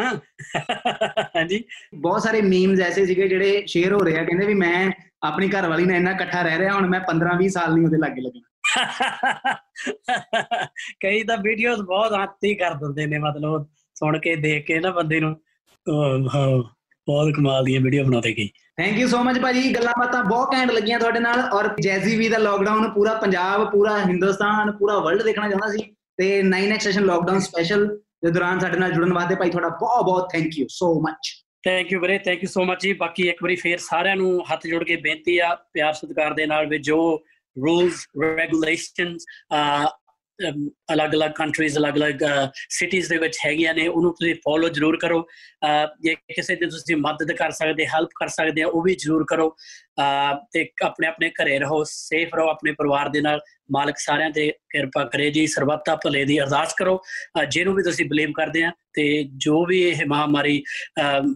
ਹਾਂਜੀ। 1.36 1.64
ਬਹੁਤ 1.94 2.22
ਸਾਰੇ 2.22 2.42
ਮੀਮਸ 2.42 2.80
ਐਸੇ 2.80 3.06
ਸੀਗੇ 3.06 3.28
ਜਿਹੜੇ 3.28 3.62
ਸ਼ੇਅਰ 3.66 3.92
ਹੋ 3.92 3.98
ਰਹੇ 3.98 4.18
ਆ 4.18 4.24
ਕਹਿੰਦੇ 4.24 4.46
ਵੀ 4.46 4.54
ਮੈਂ 4.54 4.90
ਆਪਣੀ 5.22 5.48
ਘਰ 5.48 5.68
ਵਾਲੀ 5.68 5.84
ਨਾਲ 5.84 5.96
ਇੰਨਾ 5.96 6.10
ਇਕੱਠਾ 6.10 6.42
ਰਹਿ 6.42 6.58
ਰਿਹਾ 6.58 6.74
ਹੁਣ 6.74 6.88
ਮੈਂ 6.88 7.00
15 7.00 7.36
20 7.38 7.48
ਸਾਲ 7.48 7.74
ਨਹੀਂ 7.74 7.84
ਉਹਦੇ 7.84 7.98
ਲਾਗੇ 7.98 8.20
ਲੱਗਣਾ। 8.20 8.57
ਕਈ 11.02 11.22
ਤਾਂ 11.22 11.36
ਵੀਡੀਓਜ਼ 11.36 11.82
ਬਹੁਤ 11.82 12.12
ਆਤੀ 12.12 12.54
ਕਰ 12.54 12.74
ਦਿੰਦੇ 12.74 13.06
ਨੇ 13.06 13.18
ਮਤਲਬ 13.18 13.66
ਸੁਣ 13.96 14.18
ਕੇ 14.18 14.36
ਦੇਖ 14.36 14.66
ਕੇ 14.66 14.80
ਨਾ 14.80 14.90
ਬੰਦੇ 14.90 15.20
ਨੂੰ 15.20 15.40
ਬਹੁਤ 15.86 17.36
ਕਮਾਲ 17.36 17.64
ਦੀਆਂ 17.64 17.80
ਵੀਡੀਓ 17.80 18.04
ਬਣਾਉਂਦੇ 18.04 18.32
ਗਈ 18.32 18.50
ਥੈਂਕ 18.78 18.98
ਯੂ 18.98 19.08
ਸੋ 19.08 19.24
ਮਚ 19.24 19.38
ਭਾਜੀ 19.38 19.74
ਗੱਲਾਂ 19.74 19.92
ਬਾਤਾਂ 19.98 20.24
ਬਹੁਤ 20.24 20.54
ਘੈਂਟ 20.54 20.70
ਲੱਗੀਆਂ 20.70 20.98
ਤੁਹਾਡੇ 20.98 21.20
ਨਾਲ 21.20 21.48
ਔਰ 21.52 21.76
ਜੈਜ਼ੀ 21.82 22.16
ਵੀ 22.16 22.28
ਦਾ 22.28 22.38
ਲੋਕਡਾਊਨ 22.38 22.90
ਪੂਰਾ 22.90 23.14
ਪੰਜਾਬ 23.14 23.70
ਪੂਰਾ 23.70 23.98
ਹਿੰਦੁਸਤਾਨ 23.98 24.72
ਪੂਰਾ 24.72 24.98
ਵਰਲਡ 24.98 25.22
ਦੇਖਣਾ 25.22 25.48
ਚਾਹੁੰਦਾ 25.48 25.68
ਸੀ 25.68 25.94
ਤੇ 26.18 26.42
9x 26.42 26.80
ਸੈਸ਼ਨ 26.80 27.04
ਲੋਕਡਾਊਨ 27.04 27.40
ਸਪੈਸ਼ਲ 27.40 28.00
ਦੇ 28.24 28.30
ਦੌਰਾਨ 28.30 28.58
ਸਾਡੇ 28.58 28.78
ਨਾਲ 28.78 28.92
ਜੁੜਨ 28.92 29.12
ਵਾਸਤੇ 29.12 29.34
ਭਾਈ 29.34 29.50
ਤੁਹਾਡਾ 29.50 29.76
ਬਹੁਤ 29.80 30.04
ਬਹੁਤ 30.04 30.28
thank 30.32 30.58
you 30.58 30.66
so 30.70 31.00
much 31.00 31.44
thank 31.64 31.92
you 31.92 32.00
ਵੀਰੇ 32.00 32.18
ਥੈਂਕ 32.18 32.42
ਯੂ 32.42 32.48
ਸੋ 32.48 32.64
ਮਚ 32.64 32.82
ਜੀ। 32.82 32.92
ਬਾਕੀ 32.92 33.28
ਇੱਕ 33.28 33.42
ਵਾਰੀ 33.42 33.56
ਫੇਰ 33.56 33.78
ਸਾਰਿਆਂ 33.78 34.16
ਨੂੰ 34.16 34.44
ਹੱਥ 34.52 34.66
ਜੋੜ 34.66 34.84
ਕੇ 34.84 34.96
ਬੇਨਤੀ 34.96 35.38
ਆ 35.38 35.58
ਪਿਆਰ 35.74 35.92
ਸਤਿਕਾਰ 35.92 36.34
ਦੇ 36.34 36.46
ਨਾਲ 36.46 36.66
ਵੀ 36.66 36.78
ਜੋ 36.78 37.24
ਰੂਲਸ 37.66 38.06
ਰੈਗੂਲੇਸ਼ਨਸ 38.24 39.26
ਅਲੱਗ-ਅਲੱਗ 40.92 41.30
ਕੰਟਰੀਜ਼ 41.36 41.76
ਅਲੱਗ-ਅਲੱਗ 41.78 42.20
ਸਿਟੀਜ਼ 42.70 43.08
ਦੇ 43.10 43.16
ਵਿੱਚ 43.18 43.38
ਹੈਗੀਆਂ 43.44 43.72
ਨੇ, 43.74 43.86
ਉਹਨੂੰ 43.88 44.12
ਤੁਸੀਂ 44.14 44.34
ਫੋਲੋ 44.44 44.68
ਜ਼ਰੂਰ 44.68 44.96
ਕਰੋ। 44.98 45.26
ਜੇ 46.02 46.14
ਕਿਸੇ 46.34 46.54
ਦੀ 46.56 46.66
ਤੁਸੀਂ 46.66 46.96
ਮਦਦ 46.96 47.32
ਕਰ 47.38 47.50
ਸਕਦੇ 47.50 47.86
ਹੈਲਪ 47.86 48.10
ਕਰ 48.20 48.28
ਸਕਦੇ 48.28 48.62
ਆ 48.62 48.66
ਉਹ 48.66 48.82
ਵੀ 48.82 48.94
ਜ਼ਰੂਰ 48.94 49.24
ਕਰੋ। 49.28 49.48
ਤੇ 50.52 50.66
ਆਪਣੇ 50.84 51.08
ਆਪਣੇ 51.08 51.30
ਘਰੇ 51.42 51.58
ਰਹੋ 51.58 51.82
ਸੇਫ 51.84 52.34
ਰਹੋ, 52.34 52.48
ਆਪਣੇ 52.48 52.72
ਪਰਿਵਾਰ 52.78 53.08
ਦੇ 53.08 53.20
ਨਾਲ। 53.20 53.40
ਮਾਲਕ 53.72 53.98
ਸਾਰਿਆਂ 53.98 54.30
ਤੇ 54.30 54.50
ਕਿਰਪਾ 54.70 55.04
ਕਰੇ 55.04 55.30
ਜੀ, 55.30 55.46
ਸਰਬੱਤਾ 55.46 55.96
ਭਲੇ 56.04 56.24
ਦੀ 56.24 56.38
ਅਰਦਾਸ 56.40 56.74
ਕਰੋ। 56.78 57.00
ਜਿਹਨੂੰ 57.48 57.74
ਵੀ 57.74 57.82
ਤੁਸੀਂ 57.82 58.06
ਬਲੀਵ 58.10 58.32
ਕਰਦੇ 58.36 58.62
ਆ, 58.64 58.72
ਤੇ 58.94 59.22
ਜੋ 59.36 59.64
ਵੀ 59.66 59.82
ਇਹ 59.88 60.06
ਮਹਾਮਾਰੀ 60.06 60.62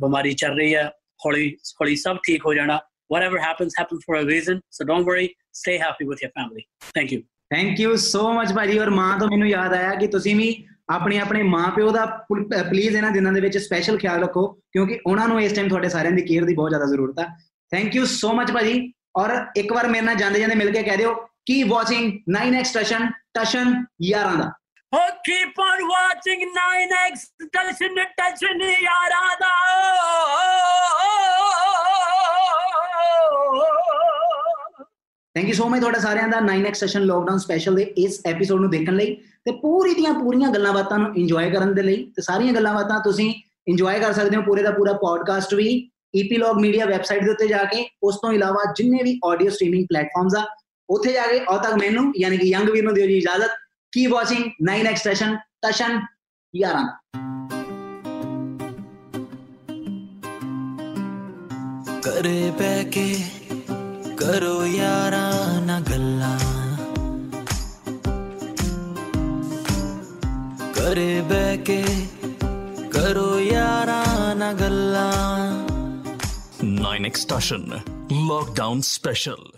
ਬਿਮਾਰੀ 0.00 0.32
ਚੱਲ 0.34 0.58
ਰਹੀ 0.58 0.74
ਆ 0.74 0.88
ਹੌਲੀ 1.26 1.50
ਹੌਲੀ 1.80 1.96
ਸਭ 1.96 2.16
ਠੀਕ 2.26 2.46
ਹੋ 2.46 2.54
ਜਾਣਾ। 2.54 2.78
Whatever 3.12 3.38
happens 3.40 3.78
happens 3.78 4.02
for 4.07 4.16
a 4.16 4.25
reason 4.26 4.61
so 4.71 4.88
don't 4.90 5.07
worry 5.07 5.28
stay 5.54 5.76
happy 5.78 6.09
with 6.11 6.25
your 6.25 6.33
family 6.33 6.66
thank 6.99 7.14
you 7.14 7.23
thank 7.50 7.81
you 7.81 7.97
so 7.97 8.33
much 8.33 8.52
ਭਾਜੀ 8.52 8.78
ਔਰ 8.78 8.90
ਮਾਂ 8.90 9.19
ਤੋਂ 9.19 9.26
ਮੈਨੂੰ 9.28 9.49
ਯਾਦ 9.49 9.73
ਆਇਆ 9.75 9.95
ਕਿ 9.95 10.07
ਤੁਸੀਂ 10.07 10.35
ਵੀ 10.37 10.47
ਆਪਣੇ 10.90 11.19
ਆਪਣੇ 11.19 11.42
ਮਾਪਿਓ 11.42 11.90
ਦਾ 11.90 12.04
ਪਲੀਜ਼ 12.26 12.97
ਇਹਨਾਂ 12.97 13.11
ਦਿਨਾਂ 13.11 13.33
ਦੇ 13.33 13.40
ਵਿੱਚ 13.40 13.59
ਸਪੈਸ਼ਲ 13.59 13.99
ਖਿਆਲ 13.99 14.23
ਰੱਖੋ 14.23 14.47
ਕਿਉਂਕਿ 14.73 14.99
ਉਹਨਾਂ 15.07 15.26
ਨੂੰ 15.28 15.40
ਇਸ 15.42 15.52
ਟਾਈਮ 15.52 15.69
ਤੁਹਾਡੇ 15.69 15.88
ਸਾਰਿਆਂ 15.88 16.12
ਦੀ 16.12 16.23
ਕੇਅਰ 16.23 16.45
ਦੀ 16.45 16.54
ਬਹੁਤ 16.54 16.71
ਜ਼ਿਆਦਾ 16.71 16.87
ਜ਼ਰੂਰਤ 16.87 17.21
ਆ 17.21 17.26
ਥੈਂਕ 17.73 17.97
ਯੂ 17.97 18.04
ਸੋ 18.14 18.33
ਮਚ 18.33 18.52
ਭਾਜੀ 18.52 18.92
ਔਰ 19.19 19.31
ਇੱਕ 19.57 19.73
ਵਾਰ 19.73 19.88
ਮੇਰੇ 19.88 20.04
ਨਾਲ 20.07 20.16
ਜਾਂਦੇ 20.16 20.40
ਜਾਂਦੇ 20.40 20.54
ਮਿਲ 20.54 20.73
ਕੇ 20.73 20.83
ਕਹਿ 20.83 20.97
ਦਿਓ 20.97 21.14
ਕੀ 21.47 21.62
ਵਾਚਿੰਗ 21.69 22.12
9x 22.37 22.75
ਟਸ਼ਨ 22.75 23.09
ਟਸ਼ਨ 23.35 23.75
ਯਾਰਾਂ 24.02 24.37
ਦਾ 24.37 24.50
Oh, 24.92 25.11
keep 25.26 25.61
on 25.64 25.78
watching 25.90 26.42
9x 26.57 27.23
Tashan 27.52 28.02
Tashan 28.19 28.61
ਯਾਰਾਂ 28.83 29.37
ਦਾ 29.40 29.52
ਥੈਂਕ 35.35 35.49
ਯੂ 35.49 35.54
ਸੋ 35.54 35.68
ਮਚ 35.68 35.80
ਤੁਹਾਡਾ 35.80 35.99
ਸਾਰਿਆਂ 35.99 36.28
ਦਾ 36.28 36.38
9x 36.38 36.73
ਸੈਸ਼ਨ 36.73 37.02
ਲੋਕਡਾਊਨ 37.02 37.38
ਸਪੈਸ਼ਲ 37.38 37.75
ਦੇ 37.75 37.82
ਇਸ 37.82 38.21
ਐਪੀਸੋਡ 38.26 38.61
ਨੂੰ 38.61 38.71
ਦੇਖਣ 38.71 38.94
ਲਈ 38.94 39.14
ਤੇ 39.44 39.52
ਪੂਰੀ 39.52 39.94
ਦੀਆਂ 39.94 40.14
ਪੂਰੀਆਂ 40.14 40.50
ਗੱਲਾਂ 40.50 40.73
ਬਾਤਾਂ 40.73 40.99
ਨੂੰ 40.99 41.16
ਇੰਜੋਏ 41.16 41.50
ਕਰਨ 41.50 41.75
ਦੇ 41.75 41.82
ਲਈ 41.82 42.04
ਤੇ 42.16 42.23
ਸਾਰੀਆਂ 42.23 42.52
ਗੱਲਾਂ 42.52 42.75
ਬਾਤਾਂ 42.75 43.00
ਤੁਸੀਂ 43.00 43.35
ਇੰਜੋਏ 43.68 43.99
ਕਰ 44.00 44.12
ਸਕਦੇ 44.12 44.37
ਹੋ 44.37 44.42
ਪੂਰੇ 44.42 44.62
ਦਾ 44.62 44.71
ਪੂਰਾ 44.71 44.92
ਪੋਡਕਾਸਟ 44.92 45.54
ਵੀ 45.54 45.88
ਈਪੀਲੌਗ 46.16 46.56
ਮੀਡੀਆ 46.56 46.87
ਵੈਬਸਾਈਟ 46.87 47.25
ਦੇ 47.25 47.30
ਉੱਤੇ 47.30 47.47
ਜਾ 47.47 47.64
ਕੇ, 47.64 47.88
ਉਸ 48.02 48.16
ਤੋਂ 48.16 48.32
ਇਲਾਵਾ 48.32 48.73
ਜਿੰਨੇ 48.76 48.99
ਵੀ 49.02 49.21
ਆਡੀਓ 49.25 49.50
ਸਟ੍ਰੀਮਿੰਗ 49.50 49.87
ਪਲੇਟਫਾਰਮਸ 49.88 50.35
ਆ, 50.35 50.44
ਉੱਥੇ 50.90 51.12
ਜਾ 51.12 51.26
ਕੇ 51.26 51.40
ਉਹ 51.40 51.59
ਤੱਕ 51.59 51.75
ਮੈਨੂੰ, 51.75 52.12
ਯਾਨੀ 52.18 52.37
ਕਿ 52.38 52.47
ਯੰਗ 52.47 52.71
ਵੀਰ 52.71 52.85
ਨੂੰ 52.85 52.94
ਦਿਓ 52.94 53.06
ਜੀ 53.06 53.16
ਇਜਾਜ਼ਤ। 53.18 53.50
ਕੀ 53.92 54.06
ਵਾਚਿੰਗ 54.06 54.44
9x 54.71 54.97
ਸੈਸ਼ਨ 54.97 55.37
ਟਸ਼ਨ 55.37 56.00
ਯਾਰਾਂ 56.56 56.88
ਕਰੇ 62.00 62.50
ਬੈ 62.59 62.85
ਕੇ 62.85 63.16
ਕਰੋ 64.22 64.66
ਯਾਰਾਂ 64.66 65.60
ਨਾ 65.60 65.78
ਗੱਲਾਂ 65.80 66.38
ਕਰੇ 70.74 71.20
ਬਹਿ 71.20 71.56
ਕੇ 71.58 71.82
ਕਰੋ 72.92 73.38
ਯਾਰਾਂ 73.38 74.34
ਨਾ 74.36 74.52
ਗੱਲਾਂ 74.52 75.10
9 76.64 76.94
ਐਕਸਟੈਸ਼ਨ 77.06 77.66
ਲੌਕਡਾਊਨ 78.28 78.80
ਸਪੈਸ਼ਲ 78.80 79.51